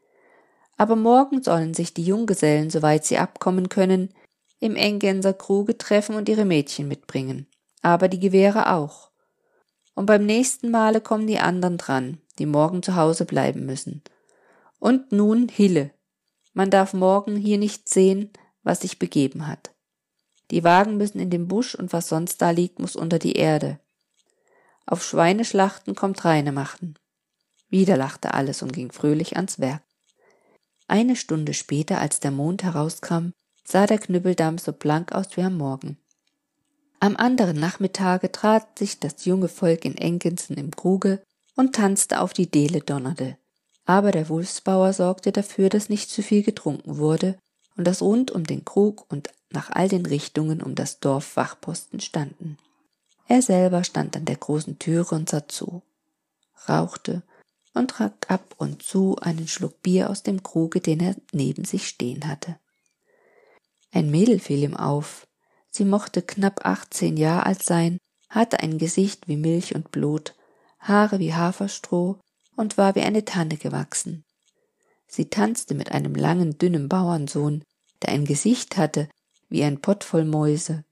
Aber 0.78 0.96
morgen 0.96 1.44
sollen 1.44 1.74
sich 1.74 1.94
die 1.94 2.06
Junggesellen, 2.06 2.70
soweit 2.70 3.06
sie 3.06 3.18
abkommen 3.18 3.70
können, 3.70 4.14
im 4.60 4.76
Engenser 4.76 5.34
Kruge 5.34 5.78
treffen 5.78 6.16
und 6.16 6.30
ihre 6.30 6.46
Mädchen 6.46 6.88
mitbringen. 6.88 7.48
Aber 7.82 8.08
die 8.08 8.20
Gewehre 8.20 8.72
auch. 8.72 9.10
Und 9.96 10.06
beim 10.06 10.26
nächsten 10.26 10.70
Male 10.72 11.02
kommen 11.02 11.28
die 11.28 11.40
anderen 11.40 11.78
dran, 11.78 12.20
die 12.40 12.46
morgen 12.46 12.84
zu 12.84 12.96
Hause 12.96 13.26
bleiben 13.26 13.66
müssen. 13.66 14.04
Und 14.80 15.12
nun 15.12 15.50
Hille. 15.50 15.92
Man 16.54 16.70
darf 16.70 16.94
morgen 16.94 17.36
hier 17.36 17.58
nicht 17.58 17.88
sehen, 17.88 18.32
was 18.64 18.82
sich 18.82 19.00
begeben 19.00 19.48
hat. 19.48 19.74
Die 20.52 20.64
Wagen 20.64 20.98
müssen 20.98 21.20
in 21.20 21.30
den 21.30 21.48
Busch 21.48 21.76
und 21.76 21.94
was 21.94 22.10
sonst 22.10 22.42
da 22.42 22.50
liegt, 22.50 22.80
muss 22.80 22.96
unter 22.96 23.20
die 23.20 23.34
Erde. 23.34 23.80
Auf 24.86 25.04
Schweineschlachten 25.04 25.96
kommt 25.96 26.26
Reine 26.26 26.52
machen. 26.52 26.96
Wieder 27.70 27.96
lachte 27.96 28.34
alles 28.34 28.62
und 28.62 28.74
ging 28.74 28.92
fröhlich 28.92 29.38
ans 29.38 29.60
Werk. 29.60 29.82
Eine 30.88 31.16
Stunde 31.16 31.54
später, 31.54 32.02
als 32.02 32.20
der 32.20 32.32
Mond 32.32 32.64
herauskam, 32.64 33.30
sah 33.64 33.88
der 33.88 34.00
Knüppeldamm 34.00 34.58
so 34.58 34.74
blank 34.74 35.14
aus 35.14 35.38
wie 35.38 35.42
am 35.44 35.58
Morgen. 35.58 35.98
Am 37.00 37.16
anderen 37.16 37.58
Nachmittage 37.58 38.32
trat 38.32 38.78
sich 38.78 39.00
das 39.00 39.24
junge 39.24 39.48
Volk 39.48 39.86
in 39.86 39.98
Enkensen 39.98 40.58
im 40.58 40.72
Kruge 40.72 41.24
und 41.56 41.74
tanzte 41.74 42.20
auf 42.20 42.34
die 42.34 42.52
Dele 42.52 42.82
donnerte. 42.82 43.38
Aber 43.92 44.14
der 44.14 44.30
Wulfsbauer 44.30 44.94
sorgte 44.94 45.34
dafür, 45.34 45.68
dass 45.68 45.90
nicht 45.90 46.10
zu 46.10 46.24
viel 46.24 46.44
getrunken 46.44 46.96
wurde 46.96 47.38
und 47.76 47.86
dass 47.86 48.02
rund 48.02 48.32
um 48.32 48.46
den 48.46 48.64
Krug 48.64 49.06
und 49.12 49.34
nach 49.50 49.70
all 49.70 49.90
den 49.90 50.06
Richtungen 50.06 50.64
um 50.64 50.76
das 50.76 51.02
Dorf 51.02 51.36
Wachposten 51.36 52.00
standen. 52.00 52.58
Er 53.28 53.42
selber 53.42 53.84
stand 53.84 54.16
an 54.16 54.24
der 54.24 54.38
großen 54.38 54.80
Türe 54.80 55.14
und 55.14 55.30
sah 55.30 55.46
zu, 55.46 55.82
rauchte 56.70 57.22
und 57.74 57.92
trank 57.92 58.32
ab 58.32 58.56
und 58.58 58.82
zu 58.82 59.18
einen 59.18 59.50
Schluck 59.50 59.82
Bier 59.82 60.10
aus 60.10 60.24
dem 60.24 60.42
Kruge, 60.42 60.80
den 60.80 61.02
er 61.02 61.18
neben 61.34 61.66
sich 61.66 61.86
stehen 61.86 62.30
hatte. 62.30 62.58
Ein 63.92 64.10
Mädel 64.10 64.40
fiel 64.40 64.64
ihm 64.64 64.78
auf. 64.78 65.28
Sie 65.70 65.84
mochte 65.84 66.22
knapp 66.22 66.66
achtzehn 66.66 67.18
Jahre 67.18 67.46
alt 67.46 67.62
sein, 67.62 67.98
hatte 68.30 68.62
ein 68.62 68.78
Gesicht 68.78 69.28
wie 69.28 69.36
Milch 69.36 69.76
und 69.76 69.92
Blut, 69.92 70.34
Haare 70.80 71.20
wie 71.20 71.34
Haferstroh 71.34 72.22
und 72.62 72.78
war 72.78 72.96
wie 72.96 73.02
eine 73.02 73.26
Tanne 73.26 73.58
gewachsen. 73.58 74.24
Sie 75.08 75.30
tanzte 75.30 75.76
mit 75.76 75.92
einem 75.92 76.16
langen, 76.16 76.58
dünnen 76.58 76.88
Bauernsohn, 76.88 77.64
der 78.02 78.14
ein 78.14 78.24
Gesicht 78.24 78.78
hatte 78.78 79.10
wie 79.50 79.64
ein 79.64 79.82
Pott 79.82 80.06
voll 80.06 80.24
Mäuse. 80.24 80.86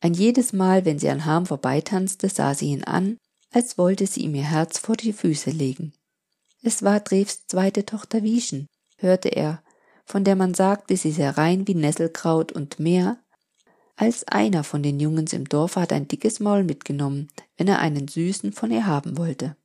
Ein 0.00 0.14
jedes 0.14 0.52
Mal, 0.52 0.84
wenn 0.84 0.98
sie 0.98 1.08
an 1.08 1.24
Harm 1.24 1.46
vorbeitanzte, 1.46 2.28
sah 2.28 2.54
sie 2.54 2.66
ihn 2.66 2.82
an, 2.82 3.18
als 3.52 3.78
wollte 3.78 4.08
sie 4.08 4.22
ihm 4.22 4.34
ihr 4.34 4.50
Herz 4.50 4.78
vor 4.78 4.96
die 4.96 5.12
Füße 5.12 5.50
legen. 5.50 5.92
Es 6.62 6.82
war 6.82 6.98
Drews 6.98 7.46
zweite 7.46 7.86
Tochter 7.86 8.24
Wieschen, 8.24 8.68
hörte 8.96 9.28
er, 9.28 9.62
von 10.04 10.24
der 10.24 10.34
man 10.34 10.54
sagte, 10.54 10.96
sie 10.96 11.12
sei 11.12 11.30
rein 11.30 11.68
wie 11.68 11.74
Nesselkraut 11.74 12.50
und 12.50 12.80
mehr 12.80 13.18
als 13.96 14.26
einer 14.26 14.64
von 14.64 14.82
den 14.82 14.98
Jungens 14.98 15.32
im 15.32 15.48
Dorf 15.48 15.76
hat 15.76 15.92
ein 15.92 16.08
dickes 16.08 16.40
Maul 16.40 16.64
mitgenommen, 16.64 17.28
wenn 17.56 17.68
er 17.68 17.78
einen 17.78 18.08
süßen 18.08 18.52
von 18.52 18.72
ihr 18.72 18.86
haben 18.86 19.16
wollte. 19.16 19.56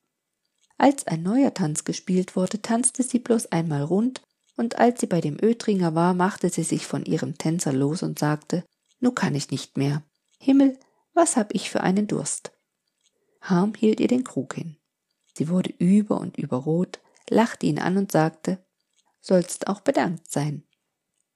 Als 0.80 1.06
ein 1.08 1.24
neuer 1.24 1.54
Tanz 1.54 1.84
gespielt 1.84 2.38
wurde, 2.38 2.62
tanzte 2.62 3.04
sie 3.04 3.20
bloß 3.20 3.52
einmal 3.52 3.84
rund, 3.84 4.22
und 4.56 4.78
als 4.78 5.02
sie 5.02 5.08
bei 5.08 5.20
dem 5.20 5.38
Ötringer 5.40 5.94
war, 5.94 6.14
machte 6.14 6.50
sie 6.50 6.64
sich 6.64 6.88
von 6.88 7.04
ihrem 7.04 7.38
Tänzer 7.38 7.74
los 7.74 8.02
und 8.02 8.18
sagte, 8.18 8.64
nu 9.02 9.12
kann 9.12 9.36
ich 9.36 9.52
nicht 9.52 9.78
mehr. 9.78 10.04
Himmel, 10.40 10.80
was 11.14 11.36
hab 11.36 11.54
ich 11.54 11.70
für 11.70 11.82
einen 11.82 12.08
Durst? 12.08 12.54
Harm 13.42 13.74
hielt 13.74 14.00
ihr 14.00 14.08
den 14.08 14.24
Krug 14.24 14.56
hin. 14.56 14.78
Sie 15.34 15.50
wurde 15.50 15.74
über 15.78 16.18
und 16.18 16.38
über 16.38 16.58
rot, 16.58 17.02
lachte 17.30 17.66
ihn 17.66 17.80
an 17.80 17.98
und 17.98 18.12
sagte, 18.12 18.66
sollst 19.20 19.68
auch 19.68 19.82
bedankt 19.82 20.32
sein. 20.32 20.64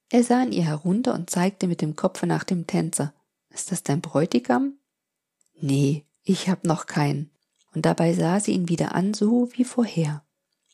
Er 0.09 0.23
sah 0.23 0.41
in 0.41 0.53
ihr 0.53 0.65
herunter 0.65 1.13
und 1.13 1.29
zeigte 1.29 1.67
mit 1.67 1.81
dem 1.81 1.97
Kopfe 1.97 2.27
nach 2.27 2.45
dem 2.45 2.65
Tänzer. 2.65 3.13
Ist 3.49 3.73
das 3.73 3.83
dein 3.83 3.99
Bräutigam? 3.99 4.77
Nee, 5.59 6.05
ich 6.23 6.47
hab 6.47 6.63
noch 6.63 6.85
keinen 6.85 7.32
und 7.73 7.85
dabei 7.85 8.13
sah 8.13 8.39
sie 8.39 8.51
ihn 8.51 8.69
wieder 8.69 8.95
an, 8.95 9.13
so 9.13 9.49
wie 9.53 9.63
vorher. 9.63 10.23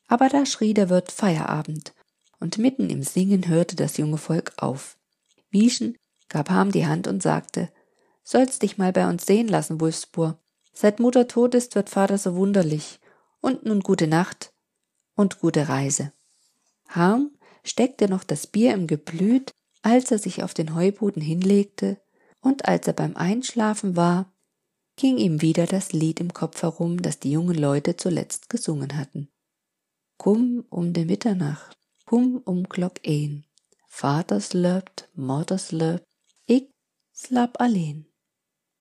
Aber 0.07 0.29
da 0.29 0.45
schrie 0.45 0.73
der 0.73 0.89
Wirt 0.89 1.11
Feierabend, 1.11 1.93
und 2.39 2.57
mitten 2.57 2.89
im 2.89 3.03
Singen 3.03 3.47
hörte 3.47 3.75
das 3.75 3.97
junge 3.97 4.17
Volk 4.17 4.53
auf. 4.57 4.97
Wieschen 5.51 5.97
gab 6.29 6.49
Ham 6.49 6.71
die 6.71 6.87
Hand 6.87 7.07
und 7.07 7.21
sagte, 7.21 7.69
Sollst 8.23 8.61
dich 8.61 8.77
mal 8.77 8.93
bei 8.93 9.09
uns 9.09 9.25
sehen 9.25 9.47
lassen, 9.47 9.81
Wulfsburg. 9.81 10.37
Seit 10.71 10.99
Mutter 10.99 11.27
tot 11.27 11.55
ist, 11.55 11.73
wird 11.73 11.89
Vater 11.89 12.17
so 12.17 12.35
wunderlich. 12.35 12.99
Und 13.41 13.65
nun 13.65 13.79
gute 13.79 14.05
Nacht 14.05 14.53
und 15.15 15.39
gute 15.39 15.67
Reise. 15.67 16.13
Harm 16.87 17.31
steckte 17.63 18.07
noch 18.07 18.23
das 18.23 18.45
Bier 18.45 18.73
im 18.73 18.85
Geblüt, 18.85 19.51
als 19.81 20.11
er 20.11 20.19
sich 20.19 20.43
auf 20.43 20.53
den 20.53 20.75
Heuboden 20.75 21.21
hinlegte, 21.21 21.99
und 22.41 22.67
als 22.67 22.87
er 22.87 22.93
beim 22.93 23.15
Einschlafen 23.17 23.95
war, 23.95 24.31
ging 24.99 25.17
ihm 25.17 25.41
wieder 25.41 25.65
das 25.65 25.93
Lied 25.93 26.19
im 26.19 26.33
Kopf 26.33 26.61
herum, 26.61 27.01
das 27.01 27.19
die 27.19 27.31
jungen 27.31 27.57
Leute 27.57 27.95
zuletzt 27.95 28.49
gesungen 28.49 28.97
hatten. 28.97 29.29
Kum 30.17 30.65
um 30.69 30.91
de 30.91 31.05
Mitternacht, 31.05 31.77
kum 32.05 32.41
um 32.43 32.63
Glock 32.67 32.99
een, 33.03 33.45
Vaters 33.87 34.51
löbt, 34.51 35.07
Motters 35.15 35.71
löbt, 35.71 36.03
ich 36.47 36.69
slap 37.15 37.61
allein. 37.61 38.08